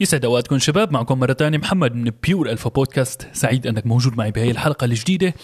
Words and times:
يسعد 0.00 0.24
أوقاتكم 0.24 0.58
شباب 0.58 0.92
معكم 0.92 1.18
مرة 1.18 1.32
ثانية 1.32 1.58
محمد 1.58 1.94
من 1.94 2.10
Pure 2.22 2.50
Alpha 2.50 2.70
Podcast 2.70 3.28
سعيد 3.32 3.66
أنك 3.66 3.86
موجود 3.86 4.16
معي 4.16 4.30
بهي 4.30 4.50
الحلقة 4.50 4.84
الجديدة. 4.84 5.34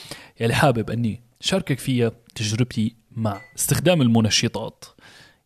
يلي 0.40 0.54
حابب 0.54 0.90
أني 0.90 1.20
شاركك 1.40 1.78
فيها 1.78 2.12
تجربتي 2.34 2.94
مع 3.16 3.40
استخدام 3.58 4.02
المنشطات. 4.02 4.84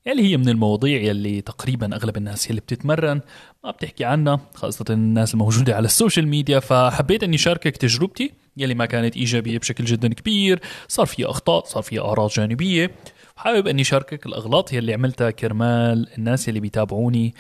يلي 0.07 0.23
هي 0.23 0.37
من 0.37 0.49
المواضيع 0.49 1.01
يلي 1.01 1.41
تقريبا 1.41 1.97
أغلب 1.97 2.17
الناس 2.17 2.51
يلي 2.51 2.61
بتتمرن. 2.61 3.21
ما 3.65 3.71
بتحكي 3.71 4.05
عنها 4.05 4.41
خاصة 4.55 4.85
الناس 4.91 5.35
الموجودة 5.35 5.77
على 5.77 5.85
ال 5.85 5.91
social 5.91 6.29
media. 6.29 6.61
فحبيت 6.61 7.23
أني 7.23 7.39
شاركك 7.39 7.77
تجربتي 7.77 8.33
يلي 8.57 8.75
ما 8.75 8.87
كانت 8.87 9.17
إيجابية 9.17 9.59
بشكل 9.59 9.85
جدا 9.85 10.09
كبير. 10.09 10.61
صار 10.89 11.07
فيها 11.07 11.31
أخطاء 11.31 11.65
صار 11.65 11.83
فيها 11.83 12.03
اعراض 12.03 12.31
جانبية. 12.31 12.91
وحابب 13.37 13.67
أني 13.67 13.85
شاركك 13.85 14.27
الأغلاط 14.27 14.73
يلي 14.73 14.95
عملتها 14.95 15.31
كرمال 15.31 16.09
الناس 16.19 16.49
يلي 16.49 16.61
بيتابعوني. 16.61 17.35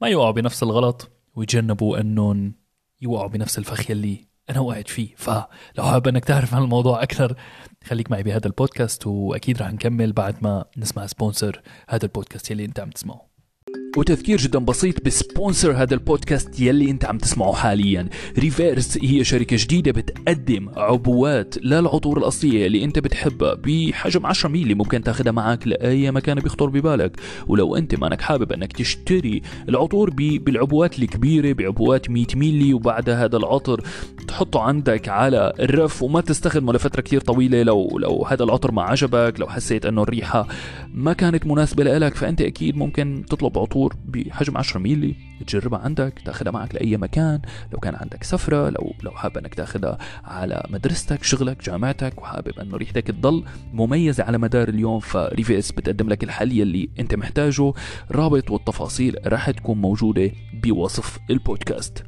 ما 0.00 0.08
يوقعوا 0.08 0.32
بنفس 0.32 0.62
الغلط 0.62 1.10
ويتجنبوا 1.34 2.00
أنهم 2.00 2.54
يوقعوا 3.00 3.28
بنفس 3.28 3.58
الفخ 3.58 3.90
يلي 3.90 4.28
أنا 4.50 4.60
وقعت 4.60 4.88
فيه. 4.88 5.14
فلو 5.16 5.84
حابب 5.84 6.08
إنك 6.08 6.24
تعرف 6.24 6.54
عن 6.54 6.62
الموضوع 6.62 7.02
أكثر 7.02 7.36
خليك 7.84 8.10
معي 8.10 8.22
بهذا 8.22 8.46
البودكاست 8.46 9.06
وأكيد 9.06 9.62
رح 9.62 9.72
نكمل 9.72 10.12
بعد 10.12 10.42
ما 10.42 10.64
نسمع 10.76 11.06
sponsor 11.06 11.62
هذا 11.88 12.04
البودكاست 12.04 12.50
يلي 12.50 12.64
أنت 12.64 12.80
عم 12.80 12.90
تسمعه. 12.90 13.27
وتذكير 13.98 14.38
جدا 14.38 14.58
بسيط 14.58 15.04
ب 15.06 15.14
sponsor 15.14 15.72
هذا 15.72 15.94
البودكاست 15.94 16.60
يلي 16.60 16.90
أنت 16.90 17.04
عم 17.04 17.18
تسمعه 17.18 17.52
حاليا. 17.52 18.08
ريفيرس 18.38 18.98
هي 19.02 19.24
شركة 19.24 19.56
جديدة 19.60 19.92
بتقدم 19.92 20.68
عبوات 20.76 21.54
للعطور 21.64 22.18
الأصلية 22.18 22.66
اللي 22.66 22.84
أنت 22.84 22.98
بتحبها 22.98 23.54
بحجم 23.54 24.26
10 24.26 24.48
ميلي. 24.48 24.74
ممكن 24.74 25.02
تاخدها 25.02 25.32
معك 25.32 25.66
لأي 25.68 26.10
مكان 26.10 26.40
بيخطر 26.40 26.66
ببالك. 26.66 27.16
ولو 27.46 27.76
أنت 27.76 27.94
مانك 27.94 28.20
حابب 28.20 28.52
أنك 28.52 28.72
تشتري 28.72 29.42
العطور 29.68 30.10
بالعبوات 30.10 30.98
الكبيرة 30.98 31.52
بعبوات 31.52 32.10
100 32.10 32.26
ميلي 32.34 32.74
وبعدها 32.74 33.24
هذا 33.24 33.36
العطر 33.36 33.80
تحطه 34.28 34.60
عندك 34.60 35.08
على 35.08 35.52
الرف 35.60 36.02
وما 36.02 36.20
تستخدمه 36.20 36.72
لفترة 36.72 37.00
كثير 37.00 37.20
طويلة. 37.20 37.62
لو 37.62 37.98
لو 37.98 38.24
هذا 38.24 38.44
العطر 38.44 38.72
ما 38.72 38.82
عجبك 38.82 39.34
لو 39.38 39.48
حسيت 39.48 39.86
إنه 39.86 40.02
الريحة 40.02 40.48
ما 40.94 41.12
كانت 41.12 41.46
مناسبة 41.46 41.98
لك 41.98 42.14
فأنت 42.14 42.40
أكيد 42.40 42.76
ممكن 42.76 43.24
تطلب 43.28 43.58
عطور 43.58 43.87
عطور 43.88 44.00
بحجم 44.04 44.56
10 44.56 44.78
ميلي 44.80 45.14
تجربها 45.46 45.78
عندك 45.78 46.20
تاخذها 46.24 46.52
معك 46.52 46.74
لأي 46.74 46.96
مكان. 46.96 47.42
لو 47.72 47.78
كان 47.78 47.94
عندك 47.94 48.24
سفرة 48.24 48.70
لو 48.70 48.94
لو 49.02 49.10
حابب 49.10 49.38
إنك 49.38 49.54
تاخذها 49.54 49.98
على 50.24 50.66
مدرستك 50.70 51.22
شغلك 51.22 51.64
جامعتك 51.64 52.22
وحابب 52.22 52.58
إنه 52.58 52.76
ريحتك 52.76 53.06
تضل 53.06 53.44
مميزة 53.72 54.24
على 54.24 54.38
مدار 54.38 54.68
اليوم 54.68 55.00
فريفيس 55.00 55.72
بتقدم 55.72 56.08
لك 56.08 56.24
الحل 56.24 56.52
يلي 56.52 56.88
أنت 56.98 57.14
محتاجه. 57.14 57.72
رابط 58.10 58.50
والتفاصيل 58.50 59.16
راح 59.26 59.50
تكون 59.50 59.78
موجودة 59.78 60.30
بوصف 60.62 61.18
البودكاست. 61.30 62.04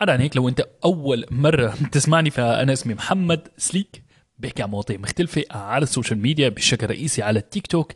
عدا 0.00 0.20
هيك 0.20 0.36
لو 0.36 0.48
أنت 0.48 0.66
أول 0.84 1.26
مرة 1.30 1.74
تسمعني 1.92 2.30
فأنا 2.30 2.72
اسمي 2.72 2.94
محمد 2.94 3.48
سليك 3.56 4.02
بحكي 4.38 4.62
عن 4.62 4.70
مواضيع 4.70 4.98
مختلفة 4.98 5.44
على 5.50 5.82
ال 5.82 5.87
social 5.87 6.18
media 6.18 6.48
بشكل 6.48 6.86
رئيسي 6.86 7.22
على 7.22 7.38
التيك 7.38 7.66
توك. 7.66 7.92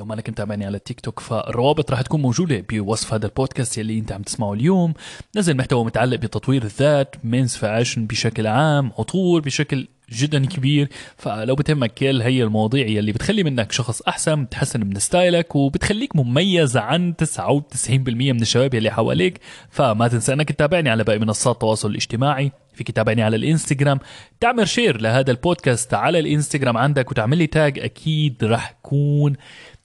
لو 0.00 0.06
ما 0.06 0.16
كنت 0.16 0.30
متابعني 0.30 0.66
على 0.66 0.76
التيك 0.76 1.00
توك 1.00 1.20
فالروابط 1.20 1.90
راح 1.90 2.02
تكون 2.02 2.22
موجودة 2.22 2.64
بوصف 2.70 3.14
هذا 3.14 3.26
البودكاست 3.26 3.78
يلي 3.78 3.98
انت 3.98 4.12
عم 4.12 4.22
تسمعه 4.22 4.52
اليوم. 4.52 4.94
نزل 5.36 5.56
محتوى 5.56 5.84
متعلق 5.84 6.16
بتطوير 6.16 6.62
الذات 6.62 7.16
men's 7.24 7.56
fashion 7.56 8.06
بشكل 8.06 8.46
عام 8.46 8.92
عطور 8.98 9.40
بشكل 9.40 9.88
جدا 10.12 10.46
كبير. 10.46 10.88
فلو 11.16 11.54
بتهمك 11.54 11.94
كل 11.94 12.22
هي 12.22 12.42
المواضيع 12.42 12.86
يلي 12.86 13.12
بتخلي 13.12 13.42
منك 13.42 13.72
شخص 13.72 14.02
أحسن 14.02 14.44
بتحسن 14.44 14.80
من 14.86 14.98
style 14.98 15.46
ك 15.46 15.56
وبتخليك 15.56 16.16
مميز 16.16 16.76
عن 16.76 17.14
99% 17.16 18.32
من 18.32 18.42
الشباب 18.42 18.74
يلي 18.74 18.90
حواليك. 18.90 19.40
فما 19.70 20.08
تنسى 20.08 20.32
إنك 20.32 20.52
تتابعني 20.52 20.90
على 20.90 21.04
باقي 21.04 21.18
منصات 21.18 21.54
التواصل 21.54 21.90
الاجتماعي. 21.90 22.52
فيك 22.74 22.90
تتابعني 22.90 23.22
على 23.22 23.36
الإنستغرام. 23.36 23.98
تعمل 24.40 24.68
share 24.68 25.00
لهذا 25.00 25.30
البودكاست 25.30 25.94
على 25.94 26.18
الإنستغرام 26.18 26.76
عندك 26.76 27.10
وتعمل 27.10 27.38
لي 27.38 27.46
tag 27.46 27.78
أكيد 27.78 28.44
رح 28.44 28.74
كون 28.82 29.36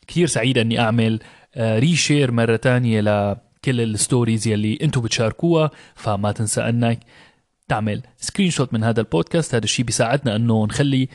كثير 0.08 0.28
سعيد 0.28 0.58
إني 0.58 0.80
أعمل 0.80 1.20
reshare 1.58 2.30
آه، 2.30 2.32
مرة 2.32 2.56
تانية 2.56 3.02
لكل 3.02 3.82
ال 3.82 3.90
stories 3.90 4.48
يلي 4.48 4.80
أنتم 4.82 5.02
بتشاركوها 5.02 5.72
فما 5.96 6.32
تنسى 6.32 6.62
إنك 6.62 7.00
تعمل 7.68 8.02
screenshot 8.18 8.74
من 8.74 8.84
هذا 8.84 9.00
البودكاست. 9.00 9.56
هذا 9.56 9.64
الشيء 9.64 9.86
بيساعدنا 9.86 10.36
إنه 10.36 10.66
نخلي 10.66 11.10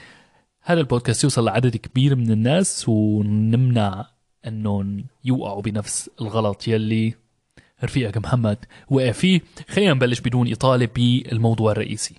هذا 0.62 0.80
البودكاست 0.80 1.24
يوصل 1.24 1.44
لعدد 1.44 1.76
كبير 1.76 2.16
من 2.16 2.30
الناس 2.30 2.88
ونمنع 2.88 4.06
انهم 4.46 5.04
يوقعوا 5.24 5.62
بنفس 5.62 6.10
الغلط 6.20 6.68
يلي 6.68 7.14
رفيقك 7.84 8.18
محمد 8.18 8.58
وقع 8.90 9.10
فيه. 9.10 9.40
خلينا 9.68 9.94
نبلش 9.94 10.20
بدون 10.20 10.52
إطالة 10.52 10.88
بالموضوع 10.94 11.72
الرئيسي. 11.72 12.14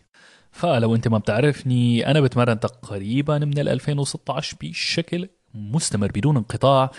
فلو 0.52 0.96
أنت 0.96 1.08
ما 1.08 1.18
بتعرفني 1.18 2.12
أنا 2.12 2.22
بتمرن 2.22 2.60
تقريبا 2.60 3.38
من 3.38 3.60
2016 3.60 4.58
بشكل 4.62 5.28
مستمر 5.56 6.08
بدون 6.08 6.38
انقطاع. 6.38 6.92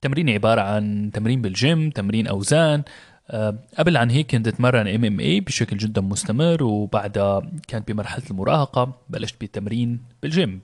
تمرين 0.00 0.30
عبارة 0.30 0.60
عن 0.60 1.10
تمرين 1.14 1.42
بالجيم 1.42 1.90
تمرين 1.90 2.26
أوزان. 2.26 2.82
آه، 3.30 3.58
قبل 3.78 3.96
عن 3.96 4.10
هيك 4.10 4.30
كنت 4.30 4.48
أتمرن 4.48 4.88
MMA 4.88 5.40
بشكل 5.40 5.76
جدا 5.76 6.00
مستمر 6.00 6.62
وبعدها 6.62 7.50
كانت 7.68 7.92
بمرحلة 7.92 8.24
المراهقة 8.30 9.02
بلشت 9.08 9.40
بالتمرين 9.40 10.02
بالجيم 10.22 10.60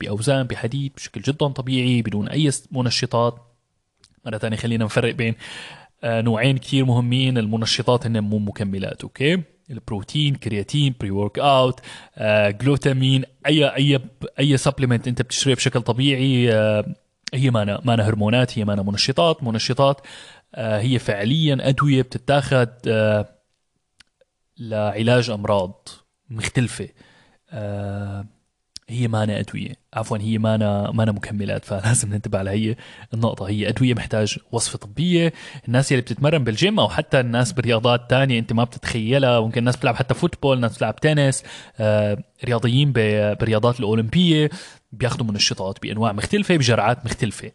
بأوزان 0.00 0.46
بحديد 0.46 0.92
بشكل 0.96 1.20
جدا 1.20 1.48
طبيعي 1.48 2.02
بدون 2.02 2.28
أي 2.28 2.50
منشطات. 2.72 3.34
مرة 4.26 4.38
ثانية 4.38 4.56
خلينا 4.56 4.84
نفرق 4.84 5.14
بين 5.14 5.34
آه، 6.04 6.20
نوعين 6.20 6.58
كثير 6.58 6.84
مهمين. 6.84 7.38
المنشطات 7.38 8.06
هن 8.06 8.20
مو 8.20 8.38
مكملات 8.38 9.02
أوكي؟ 9.02 9.42
البروتين 9.70 10.34
creatine 10.34 10.94
pre-workout 11.00 11.80
glutamine 12.60 13.24
أي 13.46 13.68
أي 13.68 14.00
أي 14.38 14.56
supplement 14.56 15.08
أنت 15.08 15.22
بتشتريه 15.22 15.54
بشكل 15.54 15.82
طبيعي 15.82 16.52
آه، 16.52 16.94
هي 17.34 17.50
مانا 17.50 17.80
مانا 17.84 18.08
هرمونات 18.08 18.58
هي 18.58 18.64
مانا 18.64 18.82
منشطات. 18.82 19.42
منشطات 19.42 20.00
آه، 20.54 20.80
هي 20.80 20.98
فعليا 20.98 21.68
أدوية 21.68 22.02
بتتاخذ 22.02 22.68
آه، 22.88 23.28
لعلاج 24.58 25.30
أمراض 25.30 25.88
مختلفة. 26.30 26.88
هي 28.94 29.08
مانا 29.08 29.40
ادويه 29.40 29.72
عفوا 29.94 30.18
هي 30.18 30.38
مانا 30.38 30.90
مانا 30.90 31.12
مكملات 31.12 31.64
فلازم 31.64 32.12
ننتبه 32.12 32.38
على 32.38 32.50
هي 32.50 32.76
النقطة. 33.14 33.48
هي 33.48 33.68
ادويه 33.68 33.94
محتاج 33.94 34.38
وصفة 34.52 34.78
طبية. 34.78 35.32
الناس 35.68 35.92
اللي 35.92 36.02
بتتمرن 36.02 36.44
بالجيم 36.44 36.80
أو 36.80 36.88
حتى 36.88 37.20
الناس 37.20 37.52
برياضات 37.52 38.10
تانية 38.10 38.38
أنت 38.38 38.52
ما 38.52 38.64
بتتخيلها. 38.64 39.40
ممكن 39.40 39.58
الناس 39.58 39.76
بتلعب 39.76 39.94
حتى 39.96 40.14
football 40.14 40.60
ناس 40.60 40.74
بتلعب 40.76 40.96
تنس 40.96 41.42
آه 41.78 42.18
رياضيين 42.44 42.92
برياضات 43.40 43.78
الأولمبية 43.78 44.50
بياخذوا 44.92 45.26
منشطات 45.26 45.82
بأنواع 45.82 46.12
مختلفة 46.12 46.56
بجرعات 46.56 47.04
مختلفة. 47.04 47.50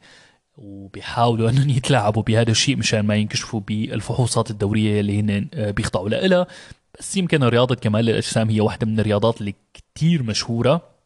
وبيحاولوا 0.57 1.50
إنهم 1.50 1.69
يتلاعبوا 1.69 2.23
بهذا 2.23 2.51
الشيء 2.51 2.77
مشان 2.77 3.00
ما 3.00 3.16
ينكشفوا 3.16 3.59
بالفحوصات 3.59 4.51
الدورية 4.51 5.00
اللي 5.00 5.19
هن 5.19 5.47
آه، 5.53 5.71
بيخضعوا 5.71 6.09
لها. 6.09 6.47
بس 7.00 7.17
يمكن 7.17 7.44
رياضه 7.44 7.75
كمال 7.75 8.09
الاجسام 8.09 8.50
هي 8.50 8.61
واحدة 8.61 8.88
من 8.88 9.00
الرياضات 9.00 9.39
اللي 9.41 9.53
كتير 9.73 10.23
مشهورة. 10.23 10.98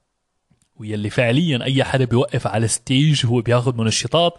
ويلي 0.80 1.10
فعليا 1.10 1.64
أي 1.64 1.84
حدا 1.84 2.06
بيوقف 2.06 2.48
على 2.48 2.68
stage 2.68 3.26
هو 3.26 3.42
بياخذ 3.42 3.78
منشطات 3.78 4.34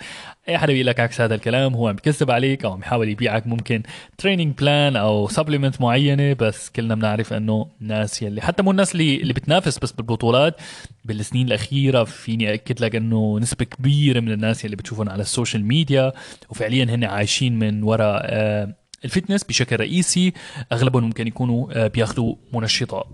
أي 0.49 0.59
حدا 0.59 0.73
بيقول 0.73 0.87
لك 0.87 1.01
عكس 1.01 1.21
هذا 1.21 1.35
الكلام 1.35 1.75
هو 1.75 1.89
عم 1.89 1.97
بكذب 1.97 2.31
عليك 2.31 2.65
أو 2.65 2.73
عم 2.73 2.81
يحاول 2.81 3.09
يبيعك 3.09 3.47
ممكن 3.47 3.83
training 4.19 4.55
plan 4.59 4.97
أو 4.97 5.29
supplement 5.29 5.81
معينة 5.81 6.33
بس 6.33 6.71
كلنا 6.71 6.95
بنعرف 6.95 7.33
إنه 7.33 7.67
الناس 7.81 8.23
يلي 8.23 8.41
حتى 8.41 8.63
مو 8.63 8.71
الناس 8.71 8.93
اللي 8.93 9.17
اللي 9.17 9.33
بتنافس 9.33 9.79
بس 9.79 9.93
بالبطولات. 9.93 10.57
بالسنين 11.05 11.47
الأخيرة 11.47 12.05
فيني 12.05 12.55
اكد 12.55 12.81
لك 12.81 12.95
إنه 12.97 13.39
نسبة 13.39 13.65
كبيرة 13.65 14.21
من 14.21 14.33
الناس 14.33 14.65
يلي 14.65 14.77
بتشوفهم 14.77 15.09
على 15.09 15.21
ال 15.23 15.29
social 15.29 15.65
media 15.65 16.13
وفعليا 16.51 16.85
هن 16.85 17.05
عايشين 17.05 17.59
من 17.59 17.83
وراء 17.83 18.21
آه 18.25 18.75
ال 19.05 19.10
fitness 19.10 19.45
بشكل 19.45 19.77
رئيسي 19.77 20.33
أغلبهم 20.73 21.05
ممكن 21.05 21.27
يكونوا 21.27 21.67
آه، 21.73 21.87
بياخذوا 21.87 22.35
منشطات. 22.53 23.07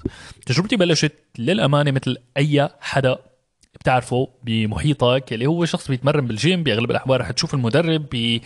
تجربتي 0.47 0.77
بلشت 0.77 1.13
للأمانة 1.39 1.91
مثل 1.91 2.17
أي 2.37 2.69
حدا 2.81 3.19
بتعرفه 3.81 4.29
بمحيطك 4.45 5.33
اللي 5.33 5.47
هو 5.47 5.65
شخص 5.65 5.89
بيتمرن 5.89 6.27
بالجيم 6.27 6.63
بأغلب 6.63 6.91
الأحوال 6.91 7.21
رح 7.21 7.31
تشوف 7.31 7.55
المدرب 7.55 8.07
ب 8.13 8.41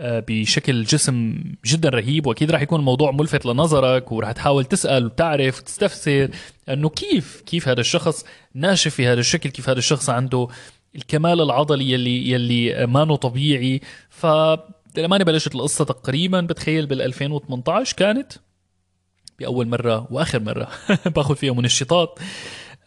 آه، 0.00 0.24
بشكل 0.28 0.84
جسم 0.84 1.44
جدا 1.66 1.88
رهيب 1.88 2.26
وأكيد 2.26 2.50
راح 2.50 2.62
يكون 2.62 2.80
الموضوع 2.80 3.10
ملفت 3.10 3.46
لنظرك 3.46 4.12
وراح 4.12 4.32
تحاول 4.32 4.64
تسأل 4.64 5.04
وتعرف 5.04 5.60
وتستفسر 5.60 6.28
إنه 6.68 6.88
كيف 6.88 7.42
كيف 7.46 7.68
هذا 7.68 7.80
الشخص 7.80 8.24
ناشف 8.54 8.94
في 8.94 9.06
هذا 9.06 9.20
الشكل 9.20 9.50
كيف 9.50 9.68
هذا 9.68 9.78
الشخص 9.78 10.10
عنده 10.10 10.48
الكمال 10.96 11.40
العضلي 11.40 11.90
يلي 11.90 12.30
يلي 12.30 12.86
ما 12.86 13.16
طبيعي. 13.16 13.80
ف 14.10 14.26
للأمانة 14.98 15.24
بلشت 15.24 15.54
القصة 15.54 15.84
تقريبا 15.84 16.40
بتخيل 16.40 16.86
بال 16.86 17.02
2018 17.02 17.96
كانت. 17.96 18.32
بأول 19.38 19.68
مرة 19.68 20.08
وآخر 20.10 20.40
مرة 20.40 20.68
باخذ 21.16 21.36
فيها 21.36 21.52
منشطات 21.52 22.18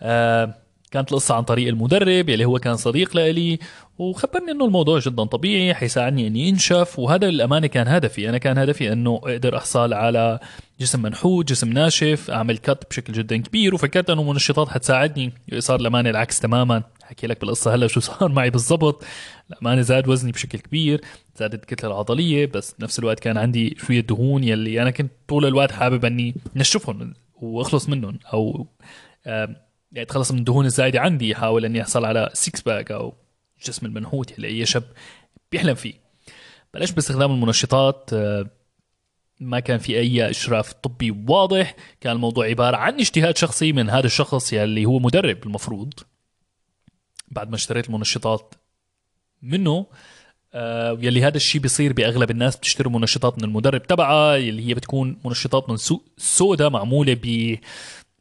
آه 0.02 0.56
كانت 0.92 1.12
القصة 1.12 1.36
عن 1.36 1.44
طريق 1.44 1.68
المدرب 1.68 2.30
يلي 2.30 2.46
هو 2.46 2.60
كان 2.60 2.76
صديق 2.78 3.16
لإلي 3.16 3.60
وخبرني 3.98 4.52
إنه 4.52 4.66
الموضوع 4.66 5.00
جدا 5.00 5.24
طبيعي 5.24 5.74
حيساعدني 5.74 6.28
إني 6.28 6.50
انشف 6.50 7.00
وهذا 7.00 7.30
للأمانة 7.30 7.68
كان 7.68 7.88
هدفي. 7.88 8.30
أنا 8.30 8.38
كان 8.38 8.58
هدفي 8.58 8.94
إنه 8.94 9.22
أقدر 9.24 9.58
أحصل 9.58 9.94
على 9.94 10.40
جسم 10.80 11.02
منحوت 11.02 11.50
جسم 11.50 11.70
ناشف 11.70 12.32
أعمل 12.32 12.58
cut 12.58 12.88
بشكل 12.90 13.14
جدا 13.14 13.38
كبير 13.38 13.76
وفكرت 13.76 14.10
إنه 14.10 14.24
منشطات 14.24 14.70
حتساعدني 14.70 15.34
صار 15.60 15.80
الأمانة 15.80 16.10
العكس 16.10 16.40
تماما. 16.40 16.84
حكي 17.12 17.28
لك 17.28 17.42
بالقصة 17.42 17.74
هلا 17.74 17.88
شو 17.88 18.00
صار 18.00 18.32
معي 18.32 18.50
بالضبط. 18.50 19.04
الامانه 19.52 19.82
زاد 19.82 20.08
وزني 20.08 20.32
بشكل 20.32 20.60
كبير 20.60 21.02
زادت 21.36 21.62
الكتله 21.62 21.92
العضلية 21.92 22.46
بس 22.46 22.76
بنفس 22.80 23.00
الوقت 23.00 23.20
كان 23.20 23.38
عندي 23.38 23.76
شوية 23.78 24.00
دهون 24.00 24.44
يلي 24.44 24.82
أنا 24.82 24.92
كنت 24.92 25.12
طول 25.28 25.46
الوقت 25.46 25.72
حابب 25.72 26.06
إني 26.06 26.36
نشفهم 26.56 27.14
وأخلص 27.36 27.90
منهم 27.90 28.20
أو 28.34 28.68
يعني 29.26 29.58
اتخلص 29.98 30.32
من 30.32 30.40
الدهون 30.40 30.66
الزايدة 30.66 31.00
عندي 31.00 31.34
احاول 31.34 31.66
إني 31.66 31.82
أحصل 31.82 32.06
على 32.06 32.30
six 32.34 32.62
pack 32.62 32.92
أو 32.92 33.14
جسم 33.66 33.86
المنحوت 33.86 34.32
اللي 34.38 34.48
أي 34.48 34.66
شاب 34.66 34.84
بيحلم 35.52 35.76
فيه. 35.76 35.94
بلشت 36.74 36.96
باستخدام 36.96 37.32
المنشطات 37.32 38.10
آه، 38.14 38.46
ما 39.40 39.60
كان 39.60 39.78
في 39.78 39.98
أي 39.98 40.30
إشراف 40.30 40.74
طبي 40.74 41.12
واضح 41.28 41.76
كان 42.02 42.16
الموضوع 42.16 42.46
عبارة 42.46 42.78
عن 42.78 43.00
اجتهاد 43.00 43.38
شخصي 43.38 43.74
من 43.74 43.90
هذا 43.90 44.06
الشخص 44.06 44.54
يلي 44.54 44.86
هو 44.86 45.00
مدرب 45.00 45.38
المفروض. 45.46 45.94
بعد 47.32 47.50
ما 47.50 47.56
اشتريت 47.56 47.88
المنشطات 47.88 48.54
منه 49.42 49.86
آه 50.54 50.98
يلي 51.02 51.24
هذا 51.24 51.38
الشيء 51.38 51.62
بيصير 51.62 51.94
بأغلب 51.94 52.32
الناس 52.32 52.56
بتشتري 52.56 52.90
منشطات 52.90 53.38
من 53.38 53.44
المدرب 53.44 53.84
تبعها 53.84 54.38
اللي 54.38 54.68
هي 54.68 54.74
بتكون 54.74 55.18
منشطات 55.26 55.70
من 55.70 55.78
سوق 55.78 56.04
سودا 56.18 56.70
معمولة 56.70 57.18
ب 57.24 57.58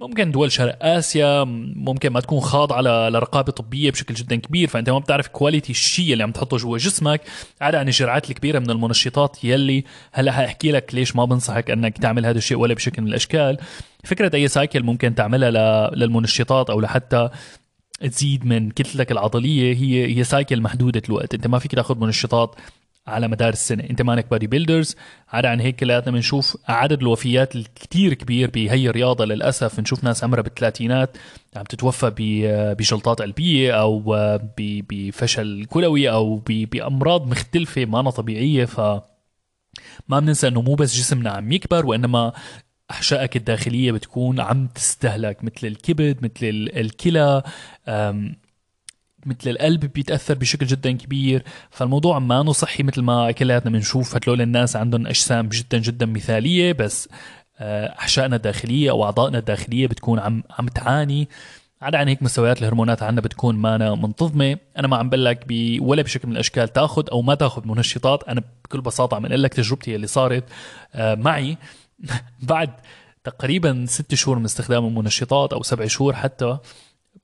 ممكن 0.01 0.31
دول 0.31 0.53
شرق 0.53 0.85
آسيا 0.85 1.45
ممكن 1.75 2.11
ما 2.11 2.21
تكون 2.21 2.41
خاضعة 2.41 2.81
لرقابة 2.81 3.53
طبية 3.53 3.91
بشكل 3.91 4.15
جدا 4.15 4.37
كبير. 4.37 4.69
فأنت 4.69 4.91
ما 4.91 4.99
بتعرف 4.99 5.29
كواليتي 5.29 5.71
الشيء 5.71 6.12
اللي 6.12 6.25
عم 6.25 6.33
تحطه 6.33 6.57
جوا 6.57 6.79
جسمك. 6.79 7.21
عدا 7.61 7.79
عن 7.79 7.89
الجرعات 7.89 8.31
الكبيرة 8.31 8.59
من 8.59 8.71
المنشطات 8.71 9.45
يلي 9.45 9.85
هلأ 10.12 10.33
حاحكي 10.33 10.73
لك 10.73 10.95
ليش 10.95 11.17
ما 11.17 11.25
بنصحك 11.25 11.71
أنك 11.71 11.99
تعمل 11.99 12.27
هذا 12.27 12.39
الشيء 12.39 12.59
ولا 12.59 12.75
بشكل 12.75 13.03
من 13.03 13.09
الأشكال. 13.09 13.59
فكرة 14.05 14.37
أي 14.37 14.49
cycle 14.49 14.83
ممكن 14.83 15.15
تعملها 15.15 15.91
للمنشطات 15.95 16.71
أو 16.71 16.81
لحتى 16.81 17.29
تزيد 18.08 18.47
من 18.47 18.70
كتلتك 18.70 19.12
العضلية. 19.12 19.75
هي 19.75 20.19
هي 20.19 20.25
cycle 20.25 20.61
محدودة 20.61 21.02
الوقت. 21.08 21.35
انت 21.35 21.47
ما 21.47 21.58
فيك 21.58 21.75
تاخذ 21.75 21.99
منشطات 21.99 22.55
على 23.06 23.29
مدار 23.29 23.52
السنة. 23.52 23.85
انت 23.91 24.02
مانك 24.02 24.31
bodybuilders. 24.31 24.97
عدا 25.29 25.49
عن 25.49 25.61
هيك 25.61 25.76
كلياتنا 25.76 26.12
بنشوف 26.12 26.56
عدد 26.69 27.00
الوفيات 27.00 27.56
الكتير 27.56 28.14
كبير 28.14 28.50
بهي 28.50 28.88
الرياضة 28.88 29.25
للأسف. 29.25 29.76
بنشوف 29.76 30.05
ناس 30.05 30.25
عمرها 30.25 30.43
بالثلاثينات 30.43 31.17
عم 31.56 31.64
تتوفى 31.64 32.12
بجلطات 32.79 33.23
قلبية 33.23 33.73
أو 33.73 34.02
بفشل 34.58 35.64
كلوي 35.64 36.11
أو 36.11 36.37
بأمراض 36.47 37.29
مختلفة 37.29 37.85
ما 37.85 38.11
طبيعية. 38.11 38.64
ف 38.64 38.81
ما 40.08 40.20
بننسى 40.20 40.49
إنه 40.49 40.62
مو 40.62 40.75
بس 40.75 40.97
جسمنا 40.97 41.31
عم 41.31 41.52
يكبر 41.52 41.87
وإنما 41.87 42.32
أحشائك 42.91 43.37
الداخلية 43.37 43.93
بتكون 43.93 44.41
عم 44.41 44.67
تستهلك 44.67 45.45
مثل 45.45 45.67
الكبد 45.67 46.17
مثل 46.23 46.69
الكلى 46.77 47.43
مثل 49.27 49.51
القلب 49.51 49.81
بيتأثر 49.81 50.35
بشكل 50.35 50.67
جدا 50.67 50.93
كبير. 50.93 51.43
فالموضوع 51.71 52.19
ما 52.19 52.53
صحي 52.53 52.83
مثل 52.83 53.03
ما 53.03 53.31
كلياتنا 53.31 53.71
بنشوف. 53.71 54.17
هتلول 54.17 54.41
الناس 54.41 54.77
عندهم 54.77 55.07
أجسام 55.07 55.49
جدا 55.49 55.79
جدا 55.79 56.07
مثالية 56.07 56.73
بس 56.73 57.09
آه، 57.59 57.87
أحشائنا 57.99 58.37
الداخلية 58.37 58.91
أو 58.91 59.05
أعضائنا 59.05 59.39
الداخلية 59.39 59.87
بتكون 59.87 60.19
عم 60.19 60.43
عم 60.51 60.69
تعاني. 60.69 61.29
عدا 61.83 61.99
عن 61.99 62.09
هيك 62.09 62.23
مستويات 62.23 62.59
الهرمونات 62.59 63.03
عندنا 63.03 63.21
بتكون 63.21 63.57
مانا 63.57 63.95
منتظمة. 63.95 64.59
أنا 64.79 64.89
ما 64.89 64.97
عم 64.97 65.09
بقول 65.09 65.25
لك 65.25 65.47
ولا 65.81 66.03
بشكل 66.03 66.29
من 66.29 66.35
الأشكال 66.35 66.69
تأخذ 66.69 67.05
أو 67.13 67.23
ما 67.23 67.35
تأخذ 67.35 67.69
منشطات 67.69 68.23
أنا 68.29 68.43
بكل 68.65 68.81
بساطة 68.81 69.15
عم 69.17 69.27
أقول 69.27 69.43
لك 69.43 69.55
تجربتي 69.55 69.95
اللي 69.95 70.07
صارت 70.07 70.45
آه، 70.95 71.15
معي. 71.15 71.57
بعد 72.43 72.70
تقريبا 73.25 73.85
ست 73.88 74.14
شهور 74.14 74.38
من 74.38 74.44
استخدام 74.44 74.87
المنشطات 74.87 75.52
أو 75.52 75.62
سبع 75.62 75.87
شهور 75.87 76.14
حتى 76.14 76.58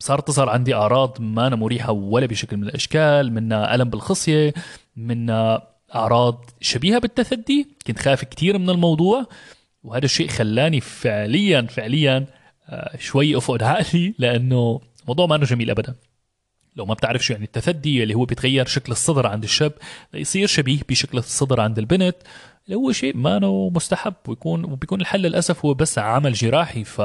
صارت 0.00 0.28
تظهر 0.28 0.48
عندي 0.48 0.74
أعراض 0.74 1.20
ما 1.20 1.46
أنا 1.46 1.56
مريحة 1.56 1.92
ولا 1.92 2.26
بشكل 2.26 2.56
من 2.56 2.62
الأشكال 2.62 3.32
منها 3.32 3.74
ألم 3.74 3.90
بالخصية 3.90 4.54
منها 4.96 5.76
أعراض 5.94 6.50
شبيهة 6.60 6.98
بالتثدي. 6.98 7.68
كنت 7.86 7.98
خايف 7.98 8.24
كثير 8.24 8.58
من 8.58 8.70
الموضوع 8.70 9.26
وهذا 9.82 10.04
الشيء 10.04 10.28
خلاني 10.28 10.80
فعليا 10.80 11.62
فعليا 11.62 12.26
آه، 12.68 12.96
شوي 12.98 13.36
أفقد 13.36 13.62
عقلي 13.62 14.14
لأنه 14.18 14.80
الموضوع 15.02 15.26
ما 15.26 15.36
جميل 15.36 15.70
ابدا. 15.70 15.94
لو 16.76 16.86
ما 16.86 16.94
بتعرف 16.94 17.24
شو 17.24 17.32
يعني 17.32 17.44
التثدي 17.44 18.02
اللي 18.02 18.14
هو 18.14 18.24
بيتغير 18.24 18.66
شكل 18.66 18.92
الصدر 18.92 19.26
عند 19.26 19.42
الشاب 19.44 19.72
ليصير 20.14 20.46
شبيه 20.46 20.78
بشكل 20.88 21.18
الصدر 21.18 21.60
عند 21.60 21.78
البنت. 21.78 22.16
هو 22.72 22.92
شيء 22.92 23.16
ما 23.16 23.38
مستحب 23.74 24.14
ويكون 24.28 24.64
وبيكون 24.64 25.00
الحل 25.00 25.20
للأسف 25.20 25.64
هو 25.64 25.74
بس 25.74 25.98
عمل 25.98 26.32
جراحي 26.32 26.84
ف 26.84 27.00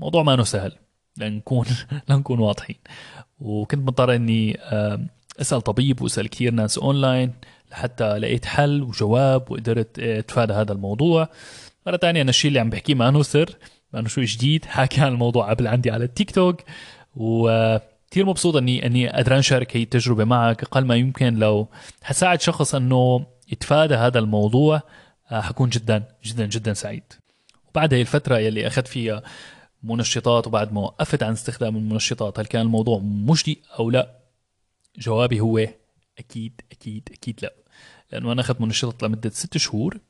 موضوع 0.00 0.22
ما 0.22 0.44
سهل. 0.44 0.72
لنكون 1.16 1.66
لنكون 2.08 2.38
واضحين. 2.38 2.76
وكنت 3.40 3.88
مضطر 3.88 4.14
إني 4.14 4.58
أسأل 5.40 5.60
طبيب 5.60 6.02
وأسأل 6.02 6.28
كثير 6.28 6.52
ناس 6.52 6.78
أونلاين 6.78 7.32
لحتى 7.70 8.18
لقيت 8.18 8.44
حل 8.44 8.82
وجواب 8.82 9.50
وقدرت 9.50 9.98
آه، 9.98 10.18
أتفادى 10.18 10.52
هذا 10.52 10.72
الموضوع. 10.72 11.28
مرة 11.86 11.96
ثانية 11.96 12.22
أنا 12.22 12.30
الشيء 12.30 12.48
اللي 12.48 12.60
عم 12.60 12.70
بحكيه 12.70 12.94
ما 12.94 13.22
سر 13.22 13.56
ما 13.92 14.08
شو 14.08 14.22
جديد 14.22 14.64
حكي 14.74 15.00
عن 15.00 15.12
الموضوع 15.12 15.50
قبل 15.50 15.66
عندي 15.66 15.90
على 15.90 16.04
التيك 16.04 16.30
توك. 16.30 16.60
وكثير 17.16 18.26
مبسوط 18.26 18.56
اني 18.56 18.86
إني 18.86 19.08
قدران 19.08 19.42
شارك 19.42 19.76
هي 19.76 19.82
التجربة 19.82 20.24
معك. 20.24 20.62
أقل 20.62 20.84
ما 20.84 20.96
يمكن 20.96 21.34
لو 21.34 21.68
حساعد 22.02 22.40
شخص 22.40 22.74
إنه 22.74 23.26
يتفادى 23.52 23.94
هذا 23.94 24.18
الموضوع 24.18 24.82
آه، 25.30 25.40
حكون 25.40 25.68
جدا 25.68 26.04
جدا 26.24 26.46
جدا 26.46 26.72
سعيد. 26.72 27.12
وبعد 27.68 27.94
هي 27.94 28.00
الفترة 28.00 28.38
يلي 28.38 28.66
أخذت 28.66 28.88
فيها 28.88 29.22
منشطات 29.82 30.46
وبعد 30.46 30.72
ما 30.72 30.80
وقفت 30.80 31.22
عن 31.22 31.32
استخدام 31.32 31.76
المنشطات 31.76 32.38
هل 32.38 32.46
كان 32.46 32.62
الموضوع 32.62 32.98
مجدي 33.02 33.62
أو 33.78 33.90
لا؟ 33.90 34.18
جوابي 34.98 35.40
هو 35.40 35.66
أكيد 36.18 36.60
أكيد 36.72 37.08
أكيد 37.12 37.40
لا. 37.42 37.54
لأنه 38.12 38.32
أنا 38.32 38.40
أخذت 38.40 38.60
منشطات 38.60 39.02
لمدة 39.02 39.30
ست 39.30 39.56
شهور 39.56 40.00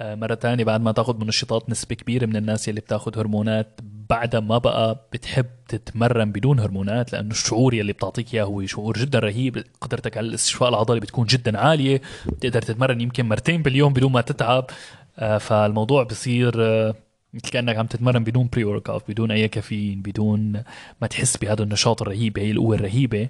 مرة 0.00 0.34
تانية 0.34 0.64
بعد 0.64 0.80
ما 0.80 0.92
تاخذ 0.92 1.24
منشطات 1.24 1.70
نسبة 1.70 1.94
كبيرة 1.94 2.26
من 2.26 2.36
الناس 2.36 2.68
اللي 2.68 2.80
بتاخذ 2.80 3.18
هرمونات 3.18 3.80
بعدها 4.10 4.40
ما 4.40 4.58
بقى 4.58 5.08
بتحب 5.12 5.46
تتمرن 5.68 6.32
بدون 6.32 6.60
هرمونات 6.60 7.12
لأنه 7.12 7.30
الشعور 7.30 7.74
يلي 7.74 7.92
بتعطيك 7.92 8.34
إياه 8.34 8.44
هو 8.44 8.66
شعور 8.66 8.98
جدا 8.98 9.18
رهيب 9.18 9.64
قدرتك 9.80 10.16
على 10.16 10.26
الاستشفاء 10.26 10.68
العضلي 10.68 11.00
بتكون 11.00 11.26
جدا 11.26 11.58
عالية 11.58 12.00
بتقدر 12.26 12.62
تتمرن 12.62 13.00
يمكن 13.00 13.28
مرتين 13.28 13.62
باليوم 13.62 13.92
بدون 13.92 14.12
ما 14.12 14.20
تتعب 14.20 14.66
آه، 15.18 15.38
فالموضوع 15.38 16.02
بصير 16.02 16.54
آه، 16.58 16.94
مثل 17.34 17.50
كأنك 17.50 17.76
عم 17.76 17.86
تتمرن 17.86 18.24
بدون 18.24 18.48
pre 18.52 18.64
workout 18.64 19.10
بدون 19.10 19.30
أي 19.30 19.48
كافيين 19.48 20.02
بدون 20.02 20.62
ما 21.02 21.06
تحس 21.08 21.36
بهذا 21.36 21.62
النشاط 21.62 22.02
الرهيب 22.02 22.38
هي 22.38 22.50
القوة 22.50 22.76
الرهيبة 22.76 23.28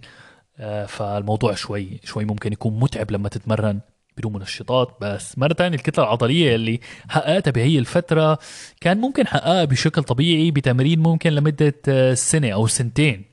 آه، 0.59 0.87
فالموضوع 0.87 1.55
شوي 1.55 2.01
شوي 2.05 2.25
ممكن 2.25 2.53
يكون 2.53 2.81
متعب 2.81 3.11
لما 3.11 3.29
تتمرن. 3.29 3.81
بدون 4.19 4.33
منشطات 4.33 4.97
بس. 5.01 5.39
مرة 5.39 5.53
ثانية 5.53 5.77
الكتلة 5.77 6.05
العضلية 6.05 6.55
اللي 6.55 6.81
حققتها 7.09 7.51
بهي 7.51 7.79
الفترة 7.79 8.39
كان 8.81 8.99
ممكن 9.01 9.27
حققها 9.27 9.65
بشكل 9.65 10.03
طبيعي 10.03 10.51
بتمرين 10.51 10.99
ممكن 11.01 11.31
لمدة 11.31 11.75
آه، 11.89 12.15
سنة 12.15 12.51
أو 12.51 12.67
سنتين. 12.67 13.25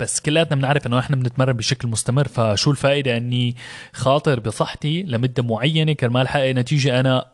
بس 0.00 0.20
كلياتنا 0.20 0.56
بنعرف 0.56 0.86
إنه 0.86 0.98
إحنا 0.98 1.16
بنتمرن 1.16 1.52
بشكل 1.52 1.88
مستمر 1.88 2.28
فشو 2.28 2.70
الفائدة 2.70 3.16
إني 3.16 3.56
خاطر 3.92 4.40
بصحتي 4.40 5.02
لمدة 5.02 5.42
معينة 5.42 5.92
كرمال 5.92 6.28
حقق 6.28 6.50
نتيجة 6.50 7.00
أنا 7.00 7.26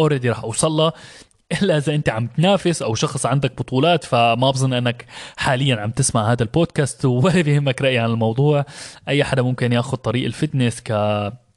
اوريدي 0.00 0.30
رح 0.30 0.44
أوصل 0.44 0.72
لها 0.72 0.92
إلا 1.62 1.76
إذا 1.76 1.94
أنت 1.94 2.08
عم 2.08 2.26
تنافس 2.26 2.82
أو 2.82 2.94
شخص 2.94 3.26
عندك 3.26 3.52
بطولات 3.58 4.04
فما 4.04 4.50
بظن 4.50 4.72
إنك 4.72 5.06
حاليا 5.36 5.76
عم 5.76 5.90
تسمع 5.90 6.32
هذا 6.32 6.42
البودكاست 6.42 7.04
ولا 7.04 7.40
بيهمك 7.46 7.82
رأيي 7.82 7.98
عن 7.98 8.10
الموضوع. 8.10 8.64
أي 9.08 9.24
حدا 9.24 9.42
ممكن 9.42 9.72
ياخذ 9.72 9.96
طريق 9.96 10.24
ال 10.24 10.31
fitness 10.31 10.80
ك 10.80 10.92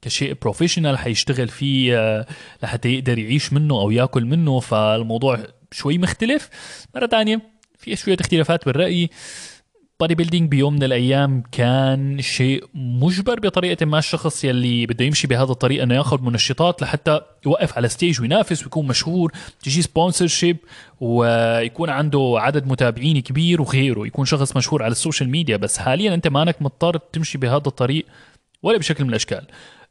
كشيء 0.02 0.38
professional 0.42 0.98
حيشتغل 0.98 1.48
فيه 1.48 2.00
آه، 2.00 2.26
لحتى 2.64 2.94
يقدر 2.94 3.20
يعيش 3.20 3.54
منه 3.54 3.76
أو 3.82 3.92
ياكل 3.92 4.26
منه 4.26 4.60
فالموضوع 4.60 5.40
شوي 5.72 5.98
مختلف. 5.98 6.50
مرة 6.96 7.08
ثانية 7.08 7.42
في 7.78 7.96
شوية 7.96 8.18
اختلافات 8.20 8.66
بالرأي. 8.66 9.10
bodybuilding 10.02 10.50
بيوم 10.50 10.74
من 10.74 10.84
الأيام 10.84 11.44
كان 11.52 12.22
شيء 12.22 12.64
مجبر 12.74 13.40
بطريقة 13.40 13.86
ما 13.86 13.98
الشخص 14.00 14.44
يلي 14.44 14.86
بده 14.86 15.06
يمشي 15.06 15.28
بهذا 15.28 15.52
الطريق 15.52 15.82
إنه 15.82 15.96
ياخذ 15.96 16.22
منشطات 16.22 16.82
لحتى 16.82 17.22
يوقف 17.46 17.78
على 17.78 17.88
stage 17.88 18.22
وينافس 18.22 18.64
ويكون 18.64 18.88
مشهور 18.88 19.32
تجي 19.64 19.82
sponsorship 19.82 20.58
ويكون 21.00 21.90
عنده 21.90 22.36
عدد 22.38 22.68
متابعين 22.68 23.22
كبير 23.22 23.62
وغيره 23.62 24.08
يكون 24.08 24.26
شخص 24.26 24.58
مشهور 24.58 24.84
على 24.84 24.92
ال 24.92 24.97
social 24.97 25.30
media 25.30 25.58
بس 25.58 25.78
حاليا 25.78 26.14
أنت 26.14 26.28
ما 26.28 26.44
انك 26.44 26.62
مضطر 26.62 26.98
تمشي 26.98 27.38
بهذا 27.38 27.68
الطريق 27.68 28.06
ولا 28.64 28.78
بشكل 28.78 29.04
من 29.04 29.10
الأشكال. 29.10 29.48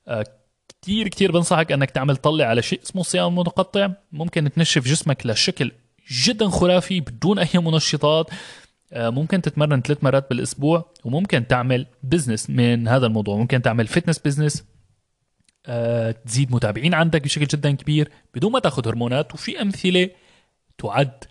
آه، 0.09 0.25
كثير 0.83 1.09
كثير 1.09 1.33
بنصحك 1.33 1.73
إنك 1.73 1.91
تعمل 1.91 2.17
طلع 2.17 2.45
على 2.45 2.63
شيء 2.63 2.83
اسمه 2.83 3.03
صيام 3.03 3.39
متقطع. 3.39 3.91
ممكن 4.13 4.53
تنشف 4.53 4.85
جسمك 4.85 5.27
لشكل 5.27 5.73
جدا 6.11 6.49
خرافي 6.49 7.01
بدون 7.01 7.39
أي 7.39 7.49
منشطات. 7.55 8.31
آه، 8.93 9.11
ممكن 9.11 9.43
تتمرن 9.43 9.81
ثلاث 9.81 10.05
مرات 10.05 10.31
بالأسبوع 10.31 10.95
وممكن 11.05 11.47
تعمل 11.47 11.87
business 12.03 12.51
من 12.51 12.89
هذا 12.89 13.07
الموضوع. 13.07 13.37
ممكن 13.37 13.63
تعمل 13.63 13.87
fitness 13.87 14.19
business 14.19 14.65
آه، 15.67 16.11
تزيد 16.11 16.53
متابعين 16.53 16.95
عندك 16.95 17.23
بشكل 17.23 17.47
جدا 17.47 17.71
كبير 17.71 18.11
بدون 18.35 18.53
ما 18.53 18.59
تاخذ 18.59 18.89
هرمونات. 18.89 19.35
وفي 19.35 19.63
أمثلة 19.63 20.11
تعد 20.79 21.25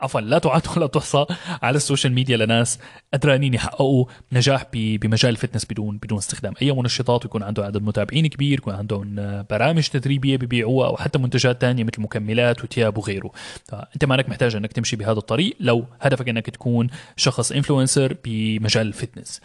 عفوا 0.00 0.20
لا 0.20 0.38
تعد 0.38 0.62
ولا 0.76 0.86
تحصى 0.86 1.26
على 1.62 1.76
ال 1.76 1.81
social 1.81 2.12
media 2.12 2.36
لناس 2.36 2.78
قدرانين 3.14 3.54
يحققوا 3.54 4.04
نجاح 4.32 4.66
بمجال 4.72 5.30
ال 5.30 5.34
fitness 5.34 5.64
بدون 5.64 5.98
بدون 5.98 6.18
استخدام. 6.18 6.54
أي 6.62 6.72
منشطات 6.72 7.24
ويكون 7.24 7.42
عندهم 7.42 7.66
عدد 7.66 7.82
متابعين 7.82 8.26
كبير 8.26 8.58
يكون 8.58 8.74
عندهم 8.74 9.14
برامج 9.50 9.88
تدريبية 9.88 10.36
ببيعوها 10.36 10.86
أو 10.86 10.96
حتى 10.96 11.18
منتجات 11.18 11.60
تانية 11.60 11.84
مثل 11.84 12.02
مكملات 12.02 12.64
وثياب 12.64 12.98
وغيره. 12.98 13.32
فأنت 13.64 14.04
مانك 14.04 14.28
محتاج 14.28 14.56
أنك 14.56 14.72
تمشي 14.72 14.96
بهذا 14.96 15.18
الطريق 15.18 15.56
لو 15.60 15.86
هدفك 16.00 16.28
أنك 16.28 16.50
تكون 16.50 16.88
شخص 17.16 17.52
influencer 17.52 18.16
بمجال 18.24 18.86
ال 18.86 18.92
fitness. 18.92 19.40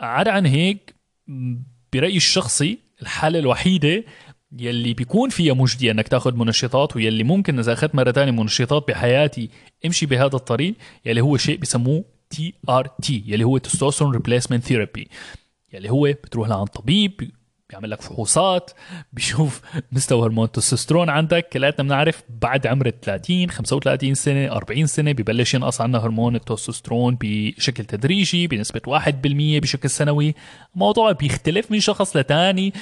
عدا 0.00 0.30
عن 0.30 0.46
هيك 0.46 0.94
برأيي 1.92 2.16
الشخصي 2.16 2.78
الحالة 3.02 3.38
الوحيدة 3.38 4.04
يلي 4.52 4.94
بيكون 4.94 5.28
فيها 5.28 5.54
مجدية 5.54 5.90
إنك 5.92 6.08
تاخذ 6.08 6.34
منشطات 6.36 6.96
ويلي 6.96 7.24
ممكن 7.24 7.58
إذا 7.58 7.72
أخذت 7.72 7.94
مرة 7.94 8.12
ثانية 8.12 8.32
منشطات 8.32 8.88
بحياتي 8.88 9.50
امشي 9.86 10.06
بهذا 10.06 10.36
الطريق 10.36 10.74
يلي 11.04 11.20
هو 11.20 11.36
شيء 11.36 11.58
بسموه 11.58 12.04
TRT 12.30 13.24
يلي 13.26 13.44
هو 13.44 13.58
testosterone 13.58 14.12
replacement 14.12 14.64
therapy 14.64 15.08
يلي 15.72 15.90
هو 15.90 16.02
بتروح 16.02 16.48
لعند 16.48 16.68
طبيب 16.68 17.30
بيعمل 17.70 17.90
لك 17.90 18.00
فحوصات 18.00 18.70
بيشوف 19.12 19.60
مستوى 19.92 20.26
هرمون 20.26 20.44
التستوستيرون 20.44 21.10
عندك. 21.10 21.48
كلاتنا 21.48 21.84
بنعرف 21.84 22.22
بعد 22.28 22.66
عمر 22.66 22.90
30 22.90 23.50
35 23.50 24.14
سنة 24.14 24.52
40 24.52 24.86
سنة 24.86 25.12
ببلش 25.12 25.54
ينقص 25.54 25.80
عنا 25.80 25.98
هرمون 25.98 26.36
التستوستيرون 26.36 27.18
بشكل 27.20 27.84
تدريجي 27.84 28.46
بنسبة 28.46 28.80
1% 28.86 29.10
بشكل 29.60 29.90
سنوي. 29.90 30.34
الموضوع 30.74 31.12
بيختلف 31.12 31.70
من 31.70 31.80
شخص 31.80 32.16
لتاني 32.16 32.72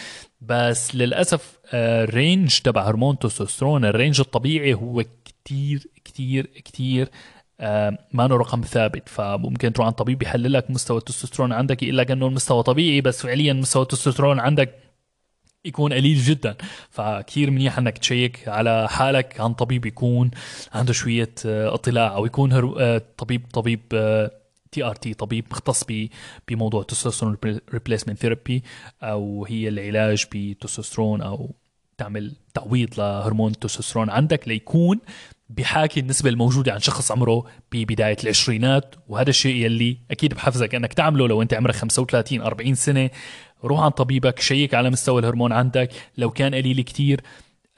بس 0.41 0.95
للأسف 0.95 1.59
ال 1.75 1.88
range 1.88 2.57
آه، 2.57 2.63
تبع 2.65 2.89
هرمون 2.89 3.15
التستوستيرون 3.15 3.85
ال 3.85 3.91
range 3.91 4.21
الطبيعي 4.21 4.75
هو 4.75 5.05
كتير 5.25 5.87
كتير 6.05 6.47
كتير 6.47 7.11
ما 8.13 8.29
له 8.29 8.37
رقم 8.37 8.61
ثابت 8.61 9.09
فممكن 9.09 9.73
تروح 9.73 9.87
عند 9.87 9.97
طبيب 9.97 10.23
يحلل 10.23 10.53
لك 10.53 10.71
مستوى 10.71 10.99
التستوستيرون 10.99 11.53
عندك 11.53 11.83
يقول 11.83 11.99
لك 11.99 12.11
إنه 12.11 12.27
المستوى 12.27 12.63
طبيعي 12.63 13.01
بس 13.01 13.23
فعليا 13.23 13.53
مستوى 13.53 13.83
التستوستيرون 13.83 14.41
عندك 14.41 14.75
يكون 15.65 15.93
قليل 15.93 16.19
جدا. 16.19 16.57
فكتير 16.91 17.51
منيح 17.51 17.79
إنك 17.79 17.99
تcheck 17.99 18.49
على 18.49 18.89
حالك 18.89 19.41
عن 19.41 19.55
طبيب 19.55 19.87
يكون 19.87 20.31
عنده 20.73 20.93
شوية 20.93 21.35
آه، 21.47 21.75
اطلاع 21.75 22.15
أو 22.15 22.27
يكون 22.27 22.53
آه، 22.53 23.03
طبيب 23.19 23.47
طبيب 23.53 23.81
TRT 24.73 25.15
طبيب 25.15 25.45
مختص 25.51 25.85
بموضوع 26.49 26.81
ال 26.81 26.85
testosterone 26.85 27.37
replacement 27.73 28.19
therapy 28.19 28.63
أو 29.03 29.45
هي 29.45 29.69
العلاج 29.69 30.25
بالتستوستيرون 30.33 31.23
أو 31.23 31.51
تعمل 31.99 32.33
تعويض 32.55 33.01
لهرمون 33.01 33.53
التستوستيرون 33.53 34.11
عندك 34.11 34.49
ليكون 34.49 35.01
بحاكي 35.49 36.01
النسبة 36.01 36.31
الموجودة 36.31 36.73
عن 36.73 36.81
شخص 36.81 37.13
عمره 37.13 37.45
ببداية 37.73 38.17
العشرينات 38.25 38.95
وهذا 39.09 39.31
الشيء 39.31 39.57
يلي 39.57 39.99
أكيد 40.11 40.35
بحفزك 40.35 40.75
أنك 40.75 40.93
تعمله 40.93 41.29
لو 41.29 41.43
أنت 41.43 41.55
عمرك 41.55 41.75
35 41.75 42.41
40 42.41 42.75
سنة. 42.75 43.11
روح 43.65 43.81
عند 43.81 43.93
طبيبك 43.93 44.41
check 44.41 44.75
على 44.75 44.91
مستوى 44.91 45.21
الهرمون 45.21 45.53
عندك. 45.53 45.91
لو 46.19 46.31
كان 46.31 46.55
قليل 46.55 46.81
كتير 46.81 47.21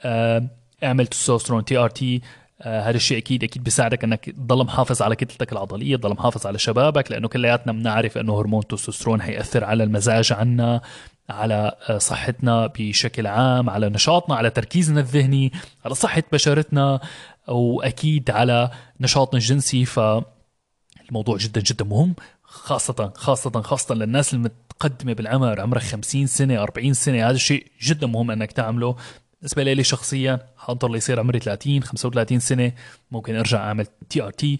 آه، 0.01 0.49
اعمل 0.83 1.07
testosterone 1.07 1.65
TRT 1.65 2.21
هذا 2.61 2.97
الشيء 2.97 3.17
أكيد 3.17 3.43
أكيد 3.43 3.63
بيساعدك 3.63 4.03
أنك 4.03 4.29
تضل 4.29 4.63
محافظ 4.63 5.01
على 5.01 5.15
كتلتك 5.15 5.51
العضلية 5.51 5.95
تضل 5.95 6.09
محافظ 6.09 6.47
على 6.47 6.59
شبابك 6.59 7.11
لأنه 7.11 7.27
كلياتنا 7.27 7.73
بنعرف 7.73 8.17
أنه 8.17 8.39
هرمون 8.39 8.61
التستوستيرون 8.61 9.21
حيأثر 9.21 9.63
على 9.63 9.83
المزاج 9.83 10.33
عنا. 10.33 10.81
على 11.29 11.75
آه، 11.89 11.97
صحتنا 11.97 12.67
بشكل 12.67 13.27
عام 13.27 13.69
على 13.69 13.89
نشاطنا 13.89 14.35
على 14.35 14.49
تركيزنا 14.49 14.99
الذهني 14.99 15.51
على 15.85 15.95
صحة 15.95 16.23
بشرتنا 16.31 16.99
وأكيد 17.47 18.31
على 18.31 18.71
نشاطنا 18.99 19.39
الجنسي. 19.39 19.85
فالموضوع 19.85 21.37
جدا 21.37 21.61
جدا 21.61 21.85
مهم 21.85 22.15
خاصة 22.43 23.13
خاصة 23.15 23.61
خاصة 23.61 23.95
للناس 23.95 24.33
المتقدمة 24.33 25.13
بالعمر 25.13 25.61
عمرك 25.61 25.81
50 25.81 26.27
سنة 26.27 26.63
40 26.63 26.93
سنة. 26.93 27.29
هذا 27.29 27.35
الشيء 27.35 27.67
جدا 27.81 28.07
مهم 28.07 28.31
أنك 28.31 28.51
تعمله. 28.51 28.95
بالنسبة 29.39 29.63
لي 29.63 29.83
شخصيا 29.83 30.39
حانطر 30.57 30.91
ليصير 30.91 31.19
عمري 31.19 31.39
30 31.39 31.83
35 31.83 32.39
سنة. 32.39 32.71
ممكن 33.11 33.35
أرجع 33.35 33.57
أعمل 33.57 33.87
TRT 34.09 34.59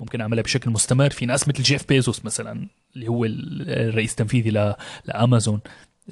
ممكن 0.00 0.20
أعملها 0.20 0.42
بشكل 0.42 0.70
مستمر. 0.70 1.10
في 1.10 1.26
ناس 1.26 1.48
مثل 1.48 1.62
جيف 1.62 1.88
بيزوس 1.88 2.24
مثلا 2.24 2.68
اللي 2.96 3.08
هو 3.08 3.24
الرئيس 3.24 4.10
التنفيذي 4.10 4.74
لأمازون. 5.04 5.60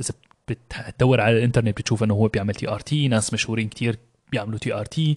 إذا 0.00 0.14
بتدور 0.48 1.20
على 1.20 1.38
الإنترنت 1.38 1.78
بتشوف 1.78 2.02
إنه 2.02 2.14
هو 2.14 2.28
بيعمل 2.28 2.54
TRT 2.54 3.08
ناس 3.08 3.34
مشهورين 3.34 3.68
كتير 3.68 3.98
بيعملوا 4.32 4.58
TRT 4.58 5.16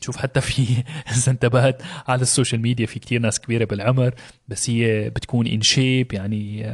تشوف 0.00 0.16
حتى 0.16 0.40
في 0.40 0.62
إذا 1.12 1.32
انتبهت 1.32 1.82
على 2.08 2.22
ال 2.22 2.27
social 2.27 2.60
media 2.60 2.86
في 2.86 2.98
كتير 2.98 3.20
ناس 3.20 3.40
كبيرة 3.40 3.64
بالعمر 3.64 4.14
بس 4.48 4.70
هي 4.70 5.10
بتكون 5.10 5.46
in 5.46 5.62
shape 5.62 6.12
يعني 6.12 6.66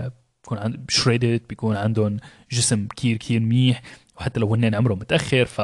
بيكون 0.43 0.59
عند 0.59 0.91
shredded 0.91 1.41
بيكون 1.49 1.77
عندهم 1.77 2.17
جسم 2.51 2.87
كتير 2.87 3.17
كتير 3.17 3.41
منيح. 3.41 3.83
وحتى 4.17 4.41
لو 4.41 4.55
هن 4.55 4.75
عمرهم 4.75 4.99
متأخر 4.99 5.45
ف 5.45 5.61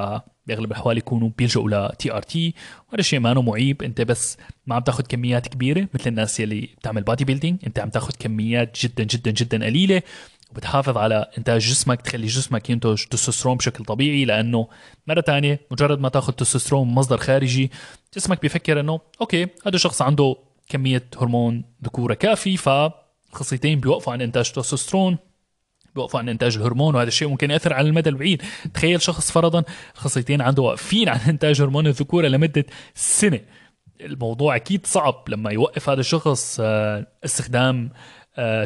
باغلب 0.46 0.70
الأحوال 0.70 0.98
يكونوا 0.98 1.30
بيلجؤوا 1.38 1.88
ل 1.88 2.12
TRT 2.12 2.54
وهذا 2.88 3.00
الشيء 3.00 3.20
ما 3.20 3.34
معيب. 3.34 3.82
أنت 3.82 4.00
بس 4.00 4.36
ما 4.66 4.74
عم 4.74 4.82
تاخذ 4.82 5.04
كميات 5.04 5.48
كبيرة 5.48 5.88
مثل 5.94 6.10
الناس 6.10 6.40
يلي 6.40 6.68
بتعمل 6.78 7.02
bodybuilding 7.02 7.58
أنت 7.66 7.78
عم 7.78 7.90
تاخذ 7.90 8.14
كميات 8.18 8.78
جدا 8.82 9.04
جدا 9.04 9.30
جدا 9.30 9.64
قليلة. 9.64 10.02
وبتحافظ 10.56 10.96
على 10.98 11.30
إنتاج 11.38 11.60
جسمك 11.60 12.02
تخلي 12.02 12.26
جسمك 12.26 12.70
ينتج 12.70 13.04
تستوستيرون 13.04 13.56
بشكل 13.56 13.84
طبيعي 13.84 14.24
لأنه 14.24 14.68
مرة 15.06 15.20
ثانية 15.20 15.60
مجرد 15.70 16.00
ما 16.00 16.08
تاخذ 16.08 16.32
تستوستيرون 16.32 16.88
من 16.88 16.94
مصدر 16.94 17.16
خارجي 17.16 17.70
جسمك 18.16 18.42
بيفكر 18.42 18.80
إنه 18.80 19.00
okay 19.20 19.42
هذا 19.42 19.76
الشخص 19.76 20.02
عنده 20.02 20.36
كمية 20.68 21.04
هرمون 21.20 21.64
ذكورة 21.84 22.14
كافي 22.14 22.56
فخصيتين 22.56 23.80
بيوقفوا 23.80 24.12
عن 24.12 24.20
إنتاج 24.20 24.52
تستوستيرون 24.52 25.18
بيوقفوا 25.94 26.20
عن 26.20 26.28
إنتاج 26.28 26.56
الهرمون 26.56 26.94
وهذا 26.94 27.08
الشيء 27.08 27.28
ممكن 27.28 27.50
يأثر 27.50 27.72
على 27.72 27.88
المدى 27.88 28.10
البعيد. 28.10 28.42
تخيل 28.74 29.02
شخص 29.02 29.32
فرضا 29.32 29.64
الخصيتين 29.94 30.40
عنده 30.40 30.62
واقفين 30.62 31.08
عن 31.08 31.20
إنتاج 31.28 31.62
هرمون 31.62 31.86
الذكورة 31.86 32.28
لمدة 32.28 32.64
سنة. 32.94 33.40
الموضوع 34.00 34.56
أكيد 34.56 34.86
صعب 34.86 35.24
لما 35.28 35.50
يوقف 35.50 35.90
هذا 35.90 36.00
الشخص 36.00 36.58
آه، 36.60 37.06
استخدام 37.24 37.90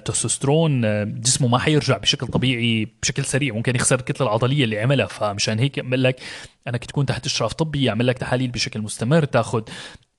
تستوستيرون 0.05 0.85
آه، 0.85 1.05
جسمه 1.05 1.49
ما 1.49 1.59
حيرجع 1.59 1.99
بشكل 1.99 2.27
طبيعي 2.27 2.89
بشكل 3.03 3.25
سريع. 3.25 3.55
ممكن 3.55 3.77
يخسر 3.77 3.99
الكتله 3.99 4.27
العضلية 4.27 4.65
اللي 4.65 4.79
عملها. 4.79 5.07
فمشان 5.07 5.59
هيك 5.59 5.81
بقول 5.81 6.05
لك 6.05 6.21
انك 6.69 6.85
تكون 6.85 7.07
تحت 7.07 7.27
إشراف 7.27 7.53
طبي 7.53 7.85
يعمل 7.85 8.07
لك 8.07 8.19
تحاليل 8.19 8.51
بشكل 8.51 8.81
مستمر 8.81 9.25
تاخذ 9.25 9.63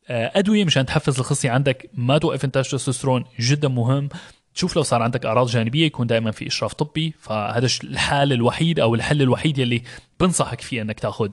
أدوية 0.10 0.66
مشان 0.66 0.86
تحفز 0.86 1.20
الخصيه 1.20 1.52
عندك. 1.52 1.90
ما 1.94 2.18
توقف 2.18 2.46
انتاج 2.46 2.70
تستوستيرون 2.70 3.24
جدا 3.40 3.68
مهم. 3.68 4.10
تشوف 4.56 4.76
لو 4.76 4.84
صار 4.84 5.02
عندك 5.02 5.26
أعراض 5.26 5.48
جانبية 5.48 5.86
يكون 5.86 6.08
دائما 6.08 6.32
في 6.32 6.48
إشراف 6.48 6.74
طبي. 6.74 7.14
فهذا 7.20 7.68
الحال 7.84 8.34
الوحيد 8.34 8.80
أو 8.80 8.96
الحل 8.96 9.22
الوحيد 9.22 9.58
يلي 9.58 9.82
بنصحك 10.20 10.62
فيه 10.62 10.82
إنك 10.82 11.00
تاخذ 11.00 11.30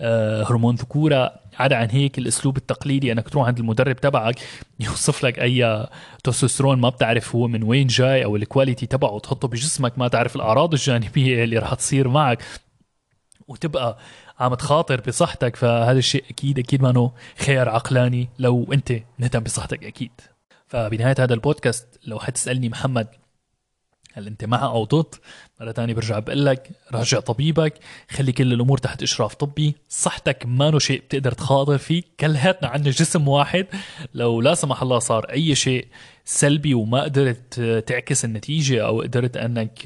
آه، 0.00 0.44
هرمون 0.44 0.74
ذكورة. 0.74 1.41
عدا 1.58 1.76
عن 1.76 1.90
هيك 1.90 2.18
الأسلوب 2.18 2.56
التقليدي 2.56 3.12
انك 3.12 3.28
تروح 3.28 3.46
عند 3.46 3.58
المدرب 3.58 3.96
تبعك 3.96 4.38
يوصف 4.80 5.24
لك 5.24 5.38
أي 5.38 5.86
تستوستيرون 6.24 6.80
ما 6.80 6.88
بتعرف 6.88 7.36
هو 7.36 7.48
من 7.48 7.62
وين 7.62 7.86
جاي 7.86 8.24
أو 8.24 8.36
الكواليتي 8.36 8.86
تبعه 8.86 9.18
تحطه 9.18 9.48
بجسمك 9.48 9.98
ما 9.98 10.08
تعرف 10.08 10.36
الأعراض 10.36 10.72
الجانبية 10.72 11.42
اللي 11.44 11.58
راح 11.58 11.74
تصير 11.74 12.08
معك 12.08 12.42
وتبقى 13.48 13.98
عم 14.40 14.54
تخاطر 14.54 15.00
بصحتك. 15.00 15.56
فهذا 15.56 15.98
الشيء 15.98 16.24
أكيد 16.30 16.58
أكيد 16.58 16.82
ما 16.82 17.10
خيار 17.38 17.68
عقلاني 17.68 18.28
لو 18.38 18.72
أنت 18.72 18.92
مهتم 19.18 19.40
بصحتك 19.40 19.84
أكيد. 19.84 20.10
فبنهاية 20.66 21.14
هذا 21.18 21.34
البودكاست 21.34 22.00
لو 22.06 22.18
حتسالني 22.18 22.68
محمد 22.68 23.08
هل 24.12 24.26
انت 24.26 24.44
مع 24.44 24.64
أو 24.64 24.84
ضد. 24.84 25.14
مرة 25.60 25.72
ثانية 25.72 25.94
برجع 25.94 26.18
بقول 26.18 26.46
لك 26.46 26.70
راجع 26.92 27.20
طبيبك 27.20 27.74
خلي 28.10 28.32
كل 28.32 28.52
الأمور 28.52 28.78
تحت 28.78 29.02
إشراف 29.02 29.34
طبي. 29.34 29.74
صحتك 29.88 30.46
ما 30.46 30.78
شيء 30.78 31.00
بتقدر 31.00 31.32
تخاطر 31.32 31.78
فيه. 31.78 32.02
كلياتنا 32.20 32.68
عندنا 32.68 32.90
جسم 32.90 33.28
واحد. 33.28 33.66
لو 34.14 34.40
لا 34.40 34.54
سمح 34.54 34.82
الله 34.82 34.98
صار 34.98 35.24
أي 35.24 35.54
شيء 35.54 35.86
سلبي 36.24 36.74
وما 36.74 37.02
قدرت 37.02 37.60
تعكس 37.86 38.24
النتيجة 38.24 38.86
أو 38.86 39.00
قدرت 39.00 39.36
أنك 39.36 39.78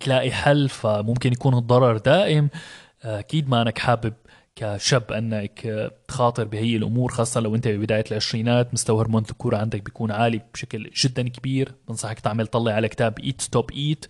تلاقي 0.00 0.30
حل 0.30 0.68
فممكن 0.68 1.32
يكون 1.32 1.58
الضرر 1.58 1.96
دائم. 1.96 2.48
أكيد 3.02 3.48
ما 3.48 3.62
أنك 3.62 3.78
حابب 3.78 4.14
كشاب 4.58 5.12
أنك 5.12 5.90
تخاطر 6.08 6.44
بهي 6.44 6.76
الأمور 6.76 7.12
خاصة 7.12 7.40
لو 7.40 7.54
أنت 7.54 7.68
ببداية 7.68 8.04
العشرينات. 8.10 8.74
مستوى 8.74 9.02
هرمون 9.02 9.22
الذكوره 9.22 9.56
عندك 9.56 9.82
بيكون 9.82 10.10
عالي 10.10 10.40
بشكل 10.54 10.90
جدا 10.96 11.28
كبير. 11.28 11.74
بنصحك 11.88 12.20
تعمل 12.20 12.46
طلع 12.46 12.72
على 12.72 12.88
كتاب 12.88 13.18
Eat 13.18 13.40
Stop 13.40 13.70
Eat 13.72 14.06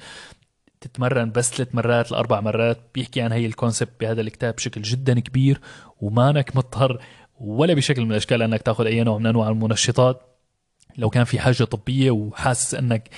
تتمرن 0.81 1.33
بس 1.33 1.51
ثلاث 1.51 1.75
مرات 1.75 2.13
لأربع 2.13 2.41
مرات. 2.41 2.79
بيحكي 2.95 3.21
عن 3.21 3.33
هي 3.33 3.47
ال 3.47 3.53
concept 3.53 4.01
بهذا 4.01 4.21
الكتاب 4.21 4.55
بشكل 4.55 4.83
جدا 4.83 5.21
كبير 5.21 5.61
ومانك 6.01 6.57
مضطر 6.57 7.03
ولا 7.41 7.75
بشكل 7.75 8.05
من 8.05 8.11
الأشكال 8.11 8.43
أنك 8.43 8.63
تأخذ 8.63 8.87
أي 8.87 9.05
نوع 9.05 9.19
من 9.19 9.27
أنواع 9.27 9.49
المنشطات. 9.49 10.21
لو 10.97 11.11
كان 11.11 11.25
في 11.25 11.39
حاجة 11.39 11.65
طبية 11.65 12.11
وحاسس 12.11 12.75
أنك 12.75 13.11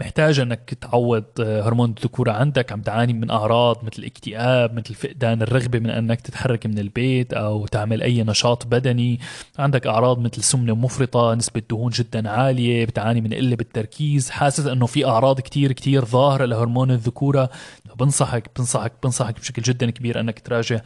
محتاج 0.00 0.40
انك 0.40 0.74
تعوض 0.80 1.24
آه، 1.40 1.62
هرمون 1.62 1.94
الذكورة 1.98 2.32
عندك 2.32 2.72
عم 2.72 2.80
تعاني 2.82 3.12
من 3.12 3.30
أعراض 3.30 3.84
مثل 3.84 4.04
اكتئاب 4.04 4.74
مثل 4.74 4.94
فقدان 4.94 5.42
الرغبة 5.42 5.78
من 5.78 5.90
إنك 5.90 6.20
تتحرك 6.20 6.66
من 6.66 6.78
البيت 6.78 7.32
أو 7.32 7.66
تعمل 7.66 8.02
أي 8.02 8.22
نشاط 8.22 8.66
بدني. 8.66 9.20
عندك 9.58 9.86
أعراض 9.86 10.18
مثل 10.18 10.42
سمنة 10.42 10.74
مفرطة 10.74 11.34
نسبة 11.34 11.62
دهون 11.70 11.90
جدا 11.90 12.30
عالية 12.30 12.86
بتعاني 12.86 13.20
من 13.20 13.34
قلة 13.34 13.56
بالتركيز. 13.56 14.30
حاسس 14.30 14.66
إنه 14.66 14.86
في 14.86 15.06
أعراض 15.06 15.40
كتير 15.40 15.72
كتير 15.72 16.04
ظاهرة 16.04 16.44
لهرمون 16.44 16.90
الذكورة. 16.90 17.50
بنصحك 17.98 18.50
بنصحك 18.58 18.92
بنصحك 19.02 19.40
بشكل 19.40 19.62
جدا 19.62 19.90
كبير 19.90 20.20
إنك 20.20 20.40
تراجع 20.40 20.80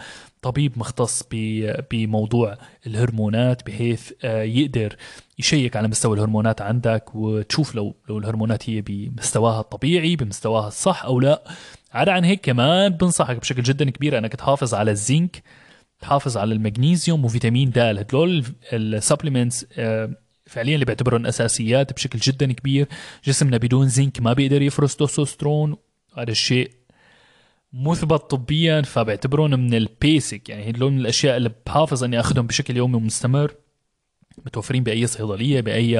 طبيب 0.44 0.78
مختص 0.78 1.22
بموضوع 1.90 2.58
الهرمونات 2.86 3.66
بحيث 3.66 4.12
آه، 4.24 4.42
يقدر 4.42 4.96
يشيك 5.38 5.76
على 5.76 5.88
مستوى 5.88 6.16
الهرمونات 6.16 6.62
عندك 6.62 7.14
وتشوف 7.14 7.74
لو 7.74 7.94
لو 8.08 8.18
الهرمونات 8.18 8.70
هي 8.70 8.80
بمستواها 8.80 9.60
الطبيعي 9.60 10.16
بمستواها 10.16 10.68
الصح 10.68 11.04
أو 11.04 11.20
لا. 11.20 11.42
عدا 11.92 12.12
عن 12.12 12.24
هيك 12.24 12.40
كمان 12.40 12.88
بنصحك 12.92 13.36
بشكل 13.36 13.62
جدا 13.62 13.90
كبير 13.90 14.18
إنك 14.18 14.36
تحافظ 14.36 14.74
على 14.74 14.90
الزنك 14.90 15.42
تحافظ 16.00 16.36
على 16.36 16.54
المغنيسيوم 16.54 17.24
وفيتامين 17.24 17.70
د 17.70 17.78
هدول 17.78 18.44
ال 18.72 18.80
supplements 18.80 19.66
آه، 19.78 20.10
فعليا 20.46 20.74
اللي 20.74 20.84
بعتبرهم 20.84 21.26
أساسيات 21.26 21.92
بشكل 21.92 22.18
جدا 22.18 22.52
كبير. 22.52 22.88
جسمنا 23.24 23.56
بدون 23.56 23.88
زنك 23.88 24.20
ما 24.20 24.32
بيقدر 24.32 24.62
يفرز 24.62 24.94
تستوستيرون 24.94 25.76
هذا 26.18 26.30
الشيء 26.30 26.70
مثبت 27.74 28.30
طبيا 28.30 28.82
فبعتبرهم 28.82 29.50
من 29.50 29.74
ال 29.74 29.86
basic 29.86 30.48
يعني 30.48 30.70
هدول 30.70 30.92
من 30.92 31.00
الأشياء 31.00 31.36
اللي 31.36 31.50
بحافظ 31.66 32.04
أني 32.04 32.20
أخذهم 32.20 32.46
بشكل 32.46 32.76
يومي 32.76 32.96
ومستمر. 32.96 33.54
متوفرين 34.46 34.82
بأي 34.82 35.06
صيدلية 35.06 35.60
بأي 35.60 35.98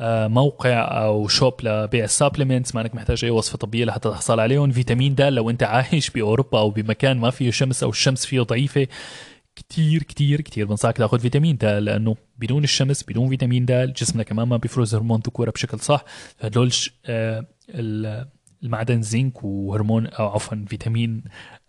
آه، 0.00 0.28
موقع 0.28 1.04
أو 1.04 1.28
shop 1.28 1.54
لبيع 1.62 2.04
ال 2.04 2.10
supplements 2.10 2.74
ما 2.74 2.80
إنك 2.80 2.94
محتاج 2.94 3.24
أي 3.24 3.30
وصفة 3.30 3.58
طبية 3.58 3.84
لحتى 3.84 4.10
تحصل 4.10 4.40
عليهم. 4.40 4.70
فيتامين 4.70 5.14
د 5.14 5.22
لو 5.22 5.50
أنت 5.50 5.62
عايش 5.62 6.10
بأوروبا 6.10 6.58
أو 6.58 6.70
بمكان 6.70 7.16
ما 7.18 7.30
فيه 7.30 7.50
شمس 7.50 7.82
أو 7.82 7.90
الشمس 7.90 8.26
فيه 8.26 8.40
ضعيفة 8.40 8.86
كتير 9.56 10.02
كتير 10.02 10.40
كتير 10.40 10.66
بنصحك 10.66 10.96
تأخذ 10.96 11.18
فيتامين 11.18 11.56
د 11.56 11.64
لأنه 11.64 12.16
بدون 12.38 12.64
الشمس 12.64 13.02
بدون 13.02 13.28
فيتامين 13.28 13.66
د 13.66 13.72
جسمنا 13.72 14.22
كمان 14.22 14.48
ما 14.48 14.56
بيفرز 14.56 14.94
هرمون 14.94 15.20
ذكورة 15.20 15.50
بشكل 15.50 15.80
صح. 15.80 16.04
فهدول 16.36 16.72
آه 17.06 17.46
المعدن 18.62 19.02
زنك 19.02 19.44
وهرمون 19.44 20.06
أو 20.06 20.28
عفوا 20.28 20.64
فيتامين 20.68 21.24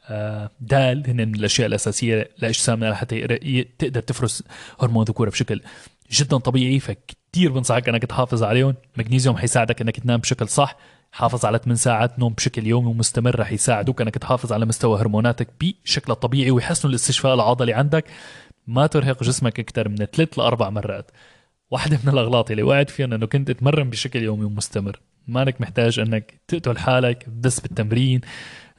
آه، 0.09 0.49
دال 0.59 1.09
هن 1.09 1.27
من 1.27 1.35
الأشياء 1.35 1.67
الأساسية 1.67 2.29
لاجسامنا 2.37 2.89
لحتى 2.89 3.63
تقدر 3.79 4.01
تفرز 4.01 4.43
هرمون 4.79 5.05
ذكورة 5.05 5.29
بشكل 5.29 5.61
جدا 6.11 6.37
طبيعي 6.37 6.79
فكتير 6.79 7.51
بنصحك 7.51 7.89
إنك 7.89 8.05
تحافظ 8.05 8.43
عليهم. 8.43 8.75
مغنيسيوم 8.97 9.37
حيساعدك 9.37 9.81
إنك 9.81 9.99
تنام 9.99 10.19
بشكل 10.19 10.47
صح. 10.47 10.77
حافظ 11.11 11.45
على 11.45 11.57
8 11.57 11.75
ساعات 11.75 12.19
نوم 12.19 12.33
بشكل 12.33 12.67
يومي 12.67 12.87
ومستمر 12.87 13.39
رح 13.39 13.51
يساعدوك 13.51 14.01
إنك 14.01 14.17
تحافظ 14.17 14.53
على 14.53 14.65
مستوى 14.65 15.01
هرموناتك 15.01 15.47
بشكل 15.61 16.15
طبيعي 16.15 16.51
ويحسنوا 16.51 16.89
الاستشفاء 16.89 17.33
العضلي 17.33 17.73
عندك. 17.73 18.05
ما 18.67 18.87
ترهق 18.87 19.23
جسمك 19.23 19.59
أكثر 19.59 19.89
من 19.89 19.95
ثلاث 19.95 20.39
لأربع 20.39 20.69
مرات. 20.69 21.11
واحدة 21.71 21.99
من 22.03 22.13
الأغلاط 22.13 22.51
اللي 22.51 22.63
وقعت 22.63 22.89
فيها 22.89 23.05
أنه 23.05 23.25
كنت 23.25 23.49
أتمرن 23.49 23.89
بشكل 23.89 24.23
يومي 24.23 24.45
ومستمر. 24.45 24.99
مانك 25.27 25.61
محتاج 25.61 25.99
أنك 25.99 26.41
تقتل 26.47 26.77
حالك 26.77 27.29
بس 27.29 27.59
بالتمرين. 27.59 28.21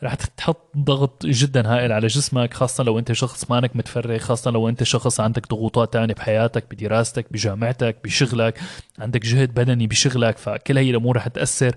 رح 0.02 0.14
تحط 0.14 0.76
ضغط 0.76 1.26
جدا 1.26 1.68
هائل 1.74 1.92
على 1.92 2.06
جسمك 2.06 2.54
خاصة 2.54 2.84
لو 2.84 2.98
انت 2.98 3.12
شخص 3.12 3.50
مانك 3.50 3.76
متفرغ 3.76 4.18
خاصة 4.18 4.50
لو 4.50 4.68
انت 4.68 4.82
شخص 4.82 5.20
عندك 5.20 5.48
ضغوطات 5.48 5.92
تانية 5.92 6.14
بحياتك 6.14 6.64
بدراستك 6.70 7.32
بجامعتك 7.32 7.96
بشغلك 8.04 8.60
عندك 8.98 9.22
جهد 9.22 9.54
بدني 9.54 9.86
بشغلك 9.86 10.38
فكل 10.38 10.78
هي 10.78 10.90
الأمور 10.90 11.16
رح 11.16 11.28
تأثر. 11.28 11.76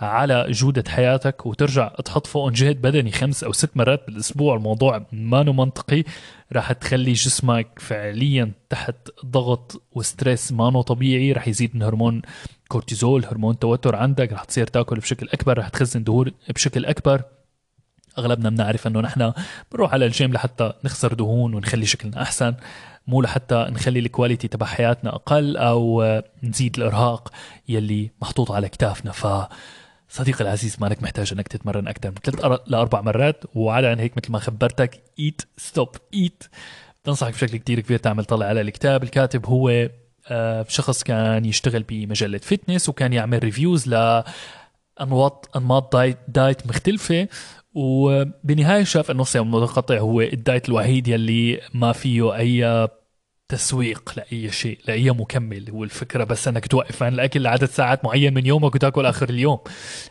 على 0.00 0.46
جودة 0.50 0.84
حياتك 0.90 1.46
وترجع 1.46 1.88
تحط 1.88 2.26
فوقهم 2.26 2.52
جهد 2.52 2.80
بدني 2.80 3.10
خمس 3.10 3.44
أو 3.44 3.52
ست 3.52 3.76
مرات 3.76 4.06
بالأسبوع. 4.06 4.56
الموضوع 4.56 5.06
ما 5.12 5.42
منطقي. 5.42 6.04
راح 6.52 6.72
تخلي 6.72 7.12
جسمك 7.12 7.68
فعليا 7.78 8.52
تحت 8.70 8.96
ضغط 9.26 9.82
و 9.92 10.01
stress 10.01 10.52
ما 10.52 10.82
طبيعي. 10.82 11.32
راح 11.32 11.48
يزيد 11.48 11.76
من 11.76 11.82
هرمون 11.82 12.22
كورتيزول 12.68 13.24
هرمون 13.24 13.58
توتر 13.58 13.96
عندك. 13.96 14.32
راح 14.32 14.44
تصير 14.44 14.66
تاكل 14.66 14.96
بشكل 14.96 15.28
أكبر. 15.28 15.58
راح 15.58 15.68
تخزن 15.68 16.04
دهون 16.04 16.30
بشكل 16.48 16.84
أكبر. 16.84 17.22
أغلبنا 18.18 18.50
بنعرف 18.50 18.86
إنه 18.86 19.00
نحن 19.00 19.32
بنروح 19.72 19.92
على 19.92 20.06
الجيم 20.06 20.32
لحتى 20.32 20.72
نخسر 20.84 21.14
دهون 21.14 21.54
ونخلي 21.54 21.86
شكلنا 21.86 22.22
أحسن. 22.22 22.54
مو 23.06 23.22
لحتى 23.22 23.66
نخلي 23.70 23.98
ال 23.98 24.04
quality 24.04 24.48
تبع 24.48 24.66
حياتنا 24.66 25.14
أقل 25.14 25.56
أو 25.56 26.04
نزيد 26.42 26.76
الإرهاق 26.78 27.32
يلي 27.68 28.10
محطوط 28.22 28.52
على 28.52 28.68
كتافنا. 28.68 29.12
ف 29.12 29.26
صديقي 30.10 30.44
العزيز 30.44 30.76
مالك 30.80 31.02
محتاج 31.02 31.32
إنك 31.32 31.48
تتمرن 31.48 31.88
أكثر 31.88 32.10
من 32.10 32.16
ثلاث 32.16 32.60
لأربع 32.66 33.00
مرات 33.00 33.44
وعلى 33.54 33.86
عن 33.86 33.98
هيك 33.98 34.16
مثل 34.16 34.32
ما 34.32 34.38
خبرتك 34.38 35.02
Eat 35.18 35.42
Stop 35.56 35.88
Eat 36.14 36.44
بنصحك 37.06 37.32
بشكل 37.32 37.56
كتير 37.56 37.80
كبير 37.80 37.98
تعمل 37.98 38.24
طلع 38.24 38.46
على 38.46 38.60
الكتاب. 38.60 39.02
الكاتب 39.02 39.46
هو 39.46 39.88
آه، 40.28 40.66
شخص 40.68 41.02
كان 41.02 41.44
يشتغل 41.44 41.82
بمجلة 41.82 42.38
fitness 42.38 42.88
وكان 42.88 43.12
يعمل 43.12 43.44
reviews 43.44 43.88
ل 43.88 44.22
انماط 45.00 45.56
أنماط 45.56 45.96
diet, 45.96 46.18
diet 46.28 46.66
مختلفة. 46.66 47.28
وبنهاية 47.74 48.84
شاف 48.84 49.10
إنه 49.10 49.22
الصيام 49.22 49.46
المتقطع 49.46 49.98
هو 49.98 50.20
ال 50.20 50.30
diet 50.30 50.68
الوحيد 50.68 51.08
يلي 51.08 51.60
ما 51.74 51.92
فيه 51.92 52.36
أي 52.36 52.88
تسويق 53.50 54.12
لأي 54.16 54.50
شيء 54.50 54.78
لأي 54.88 55.10
مكمل 55.10 55.64
والفكرة 55.70 56.24
بس 56.24 56.48
إنك 56.48 56.66
توقف 56.66 57.02
عن 57.02 57.14
الأكل 57.14 57.42
لعدد 57.42 57.64
ساعات 57.64 58.04
معين 58.04 58.34
من 58.34 58.46
يومك 58.46 58.74
وتاكل 58.74 59.06
آخر 59.06 59.30
اليوم. 59.30 59.58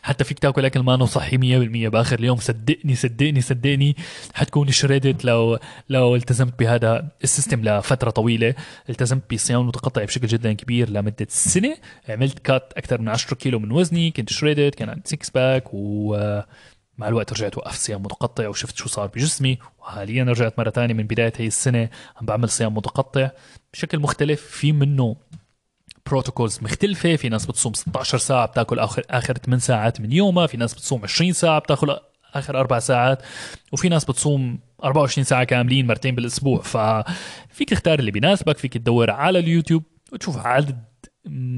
حتى 0.02 0.24
فيك 0.24 0.38
تاكل 0.38 0.64
أكل 0.64 0.80
ما 0.80 1.06
صحي 1.06 1.36
100% 1.36 1.88
بآخر 1.88 2.18
اليوم. 2.18 2.36
صدقني 2.36 2.94
صدقني 2.94 3.40
صدقني 3.40 3.96
حتكون 4.34 4.70
shredded 4.70 5.24
لو 5.24 5.58
لو 5.88 6.16
التزمت 6.16 6.58
بهذا 6.58 7.08
ال 7.24 7.29
system 7.29 7.62
لفترة 7.62 8.10
طويلة. 8.10 8.54
التزمت 8.90 9.34
بصيام 9.34 9.66
متقطع 9.66 10.04
بشكل 10.04 10.26
جدا 10.26 10.52
كبير 10.52 10.90
لمدة 10.90 11.26
سنة. 11.28 11.76
عملت 12.08 12.38
cut 12.38 12.72
أكثر 12.76 13.00
من 13.00 13.08
10 13.08 13.34
كيلو 13.34 13.58
من 13.58 13.72
وزني 13.72 14.10
كنت 14.10 14.30
shredded 14.30 14.74
كان 14.74 14.88
عندي 14.88 15.02
6 15.04 15.30
pack 15.34 15.64
و 15.72 16.40
مع 17.00 17.08
الوقت 17.08 17.32
رجعت 17.32 17.58
وقفت 17.58 17.80
صيام 17.80 18.02
متقطع 18.02 18.48
وشفت 18.48 18.76
شو 18.76 18.88
صار 18.88 19.06
بجسمي 19.06 19.58
وحاليا 19.78 20.24
رجعت 20.24 20.58
مرة 20.58 20.70
تانية 20.70 20.94
من 20.94 21.06
بداية 21.06 21.32
هي 21.36 21.46
السنة 21.46 21.88
عم 22.16 22.26
بعمل 22.26 22.48
صيام 22.48 22.74
متقطع 22.74 23.30
بشكل 23.72 23.98
مختلف. 23.98 24.42
في 24.42 24.72
منه 24.72 25.16
protocols 26.06 26.58
مختلفة 26.62 27.16
في 27.16 27.28
ناس 27.28 27.46
بتصوم 27.46 27.72
16 27.72 28.18
ساعة 28.18 28.46
بتاكل 28.46 28.78
آخر 28.78 29.02
آخر 29.10 29.34
8 29.36 29.60
ساعات 29.60 30.00
من 30.00 30.12
يومها 30.12 30.46
في 30.46 30.56
ناس 30.56 30.74
بتصوم 30.74 31.02
20 31.02 31.32
ساعة 31.32 31.58
بتاكل 31.58 31.96
آخر 32.34 32.60
أربع 32.60 32.78
ساعات 32.78 33.22
وفي 33.72 33.88
ناس 33.88 34.04
بتصوم 34.04 34.58
24 34.84 35.24
ساعة 35.24 35.44
كاملين 35.44 35.86
مرتين 35.86 36.14
بالأسبوع. 36.14 36.60
ففيك 36.62 37.70
تختار 37.70 37.98
اللي 37.98 38.10
بيناسبك 38.10 38.58
فيك 38.58 38.74
تدور 38.74 39.10
على 39.10 39.38
اليوتيوب 39.38 39.82
وتشوف 40.12 40.38
عدد 40.46 40.84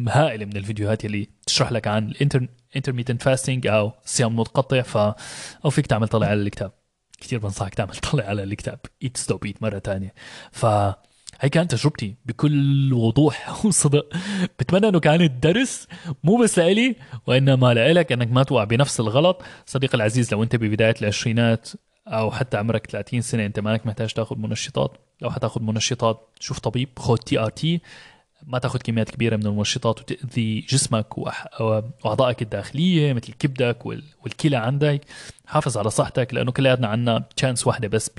هائله 0.08 0.44
من 0.44 0.56
الفيديوهات 0.56 1.04
اللي 1.04 1.28
تشرح 1.46 1.72
لك 1.72 1.88
عن 1.88 2.12
ال 2.72 2.76
intermittent 2.76 3.22
fasting 3.22 3.66
أو 3.66 3.92
الصيام 4.04 4.30
المتقطع 4.30 4.82
ف 4.82 4.96
أو 5.64 5.70
فيك 5.70 5.86
تعمل 5.86 6.08
طلع 6.08 6.26
على 6.26 6.42
الكتاب. 6.42 6.72
كثير 7.20 7.38
بنصحك 7.38 7.74
تعمل 7.74 7.96
طلع 8.12 8.24
على 8.24 8.42
الكتاب. 8.42 8.80
Eat 9.02 9.16
Stop 9.16 9.44
Eat 9.46 9.62
مرة 9.62 9.78
ثانية 9.78 10.14
ف 10.52 10.66
هي 11.40 11.48
كانت 11.52 11.74
تجربتي. 11.74 12.14
بكل 12.26 12.92
وضوح 12.92 13.64
وصدق. 13.66 14.08
بتمنى 14.58 14.88
إنه 14.88 15.00
كانت 15.00 15.42
درس 15.42 15.88
مو 16.24 16.36
بس 16.36 16.58
لإلي 16.58 16.96
وإنما 17.26 17.74
لإلك 17.74 18.12
إنك 18.12 18.32
ما 18.32 18.42
توقع 18.42 18.64
بنفس 18.64 19.00
الغلط. 19.00 19.42
صديقي 19.66 19.94
العزيز 19.94 20.32
لو 20.32 20.42
أنت 20.42 20.56
ببداية 20.56 20.94
العشرينات 21.02 21.68
أو 22.08 22.30
حتى 22.30 22.56
عمرك 22.56 22.86
30 22.86 23.20
سنة 23.20 23.46
أنت 23.46 23.60
مالك 23.60 23.86
محتاج 23.86 24.12
تاخذ 24.12 24.36
منشطات. 24.36 24.98
لو 25.22 25.30
حتاخذ 25.30 25.62
منشطات 25.62 26.28
شوف 26.40 26.58
طبيب 26.58 26.88
خذ 26.98 27.16
TRT 27.16 27.80
ما 28.46 28.58
تاخذ 28.58 28.78
كميات 28.78 29.10
كبيرة 29.10 29.36
من 29.36 29.46
المنشطات 29.46 30.00
وتأذي 30.00 30.60
جسمك 30.60 31.18
وأعضائك 31.18 32.42
الداخلية 32.42 33.12
مثل 33.12 33.32
كبدك 33.32 33.86
والكلى 33.86 34.56
عندك. 34.56 35.00
حافظ 35.46 35.78
على 35.78 35.90
صحتك 35.90 36.34
لأنه 36.34 36.52
كلياتنا 36.52 36.86
عندنا 36.88 37.24
chance 37.36 37.66
واحدة 37.66 37.88
بس 37.88 38.10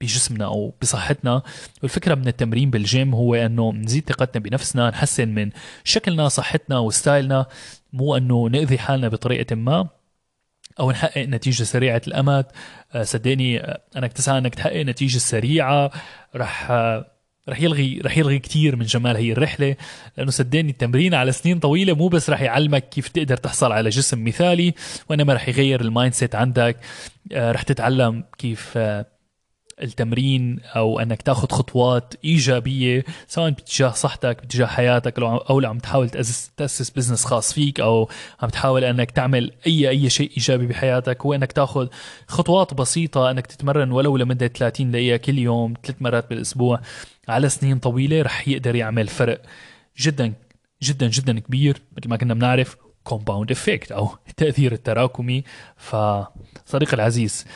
بجسمنا 0.00 0.44
أو 0.44 0.74
بصحتنا. 0.82 1.42
والفكرة 1.82 2.14
من 2.14 2.28
التمرين 2.28 2.70
بالجيم 2.70 3.14
هو 3.14 3.34
أنه 3.34 3.72
نزيد 3.72 4.08
ثقتنا 4.08 4.42
بنفسنا 4.42 4.90
نحسن 4.90 5.28
من 5.28 5.50
شكلنا 5.84 6.28
صحتنا 6.28 6.78
و 6.78 6.87
style 6.87 7.29
نا. 7.29 7.46
مو 7.92 8.16
أنه 8.16 8.46
نأذي 8.48 8.78
حالنا 8.78 9.08
بطريقة 9.08 9.56
ما 9.56 9.88
أو 10.80 10.90
نحقق 10.90 11.18
نتيجة 11.18 11.62
سريعة 11.62 12.02
الأمد. 12.06 12.46
آه، 12.92 13.02
صدقني 13.02 13.60
آه، 13.60 13.80
انك 13.96 14.12
تسعى 14.12 14.38
انك 14.38 14.54
تحقق 14.54 14.82
نتيجة 14.82 15.18
سريعة. 15.18 15.90
رح 16.36 16.70
آه، 16.70 17.13
رح 17.48 17.60
يلغي 17.60 18.00
رح 18.04 18.18
يلغي 18.18 18.38
كثير 18.38 18.76
من 18.76 18.84
جمال 18.84 19.16
هي 19.16 19.32
الرحلة 19.32 19.76
لأنه 20.16 20.30
صدقني 20.30 20.70
التمرين 20.70 21.14
على 21.14 21.32
سنين 21.32 21.58
طويلة 21.58 21.94
مو 21.94 22.08
بس 22.08 22.30
رح 22.30 22.40
يعلمك 22.40 22.88
كيف 22.88 23.08
تقدر 23.08 23.36
تحصل 23.36 23.72
على 23.72 23.90
جسم 23.90 24.24
مثالي 24.24 24.74
وإنما 25.08 25.34
رح 25.34 25.48
يغير 25.48 25.80
ال 25.80 26.14
mindset 26.14 26.34
عندك. 26.34 26.76
آه، 27.32 27.52
رح 27.52 27.62
تتعلم 27.62 28.24
كيف 28.38 28.72
آه، 28.76 29.06
التمرين 29.82 30.60
أو 30.76 31.00
إنك 31.00 31.22
تأخذ 31.22 31.48
خطوات 31.48 32.14
إيجابية 32.24 33.04
سواء 33.28 33.50
باتجاه 33.50 33.90
صحتك 33.90 34.40
باتجاه 34.40 34.66
حياتك 34.66 35.18
أو 35.18 35.60
لو 35.60 35.70
عم 35.70 35.78
تحاول 35.78 36.08
تاسس 36.08 36.50
تأسس 36.56 36.90
business 36.90 37.24
خاص 37.24 37.52
فيك 37.52 37.80
أو 37.80 38.08
عم 38.42 38.48
تحاول 38.48 38.84
إنك 38.84 39.10
تعمل 39.10 39.52
أي 39.66 39.88
أي 39.88 40.10
شيء 40.10 40.30
إيجابي 40.30 40.66
بحياتك 40.66 41.22
هو 41.22 41.34
إنك 41.34 41.52
تأخذ 41.52 41.88
خطوات 42.28 42.74
بسيطة 42.74 43.30
إنك 43.30 43.46
تتمرن 43.46 43.92
ولو 43.92 44.16
لمدة 44.16 44.46
30 44.46 44.90
دقيقة 44.90 45.16
كل 45.16 45.38
يوم 45.38 45.74
ثلاث 45.84 46.02
مرات 46.02 46.30
بالأسبوع. 46.30 46.80
على 47.28 47.48
سنين 47.48 47.78
طويلة 47.78 48.22
رح 48.22 48.48
يقدر 48.48 48.74
يعمل 48.74 49.08
فرق 49.08 49.42
جدا 49.98 50.32
جدا 50.82 51.08
جدا 51.08 51.38
كبير 51.38 51.82
مثل 51.96 52.08
ما 52.08 52.16
كنا 52.16 52.34
بنعرف 52.34 52.76
compound 53.04 53.50
effect 53.50 53.92
أو 53.92 54.10
التاثير 54.28 54.72
التراكمي. 54.72 55.44
فصديقي 55.76 56.92
العزيز 56.92 57.46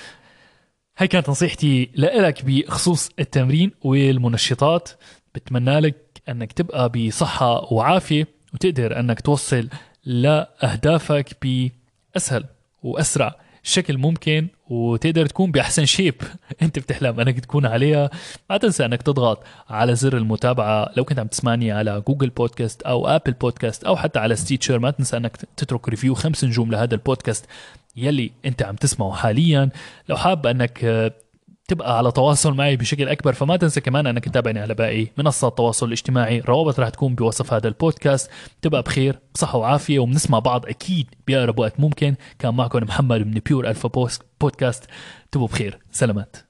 هاي 0.99 1.09
كانت 1.09 1.29
نصيحتي 1.29 1.91
لك 1.95 2.45
بخصوص 2.45 3.11
التمرين 3.19 3.71
والمنشطات. 3.83 4.89
بتمنى 5.35 5.81
لك 5.81 6.23
أنك 6.29 6.53
تبقى 6.53 6.89
بصحة 6.89 7.73
وعافية 7.73 8.27
وتقدر 8.55 9.01
أنك 9.01 9.21
توصل 9.21 9.69
لأهدافك 10.05 11.37
بأسهل 11.43 12.45
وأسرع 12.83 13.35
شكل 13.69 13.99
ممكن 13.99 14.49
وتقدر 14.69 15.27
تكون 15.27 15.51
بأحسن 15.51 15.85
shape 15.87 16.15
أنت 16.63 16.79
بتحلم 16.79 17.21
إنك 17.21 17.41
تكون 17.41 17.67
عليها. 17.67 18.11
ما 18.51 18.57
تنسى 18.57 18.85
إنك 18.85 19.03
تضغط 19.03 19.45
على 19.69 19.95
زر 19.95 20.17
المتابعة. 20.17 20.91
لو 20.97 21.05
كنت 21.05 21.19
عم 21.19 21.27
تسمعني 21.27 21.73
على 21.73 22.03
جوجل 22.09 22.31
بودكاست 22.31 22.83
أو 22.83 23.07
آبل 23.07 23.33
بودكاست 23.33 23.85
أو 23.85 23.97
حتى 23.97 24.19
على 24.19 24.37
ستيتشر 24.37 24.79
ما 24.79 24.91
تنسى 24.91 25.17
إنك 25.17 25.37
تترك 25.57 25.89
review 25.89 26.15
خمس 26.15 26.45
نجوم 26.45 26.71
لهذا 26.71 26.95
البودكاست 26.95 27.47
يلي 27.97 28.31
أنت 28.45 28.63
عم 28.63 28.77
تسمعه 28.77 29.13
حاليا. 29.13 29.71
لو 30.09 30.17
حاب 30.17 30.47
إنك 30.47 31.13
تبقى 31.69 31.99
على 31.99 32.13
تواصل 32.13 32.55
معي 32.55 32.77
بشكل 32.77 33.09
أكبر 33.09 33.33
فما 33.33 33.57
تنسى 33.57 33.81
كمان 33.81 34.07
أنك 34.07 34.25
تتابعني 34.25 34.61
على 34.61 34.75
باقي 34.75 35.07
منصات 35.17 35.53
التواصل 35.53 35.87
الاجتماعي. 35.87 36.39
الروابط 36.39 36.81
رح 36.81 36.89
تكون 36.89 37.15
بوصف 37.15 37.53
هذا 37.53 37.69
البودكاست. 37.69 38.31
تبقى 38.63 38.83
بخير 38.83 39.19
بصحة 39.35 39.59
وعافية 39.59 39.99
وبنسمع 39.99 40.39
بعض 40.39 40.67
أكيد 40.67 41.07
بأقرب 41.27 41.59
وقت 41.59 41.81
ممكن. 41.81 42.15
كان 42.39 42.55
معكم 42.55 42.79
محمد 42.79 43.27
من 43.27 43.41
بيور 43.47 43.69
الفا 43.69 43.91
بودكاست 44.41 44.85
تبقوا 45.33 45.49
بخير. 45.49 45.79
سلامات. 45.91 46.48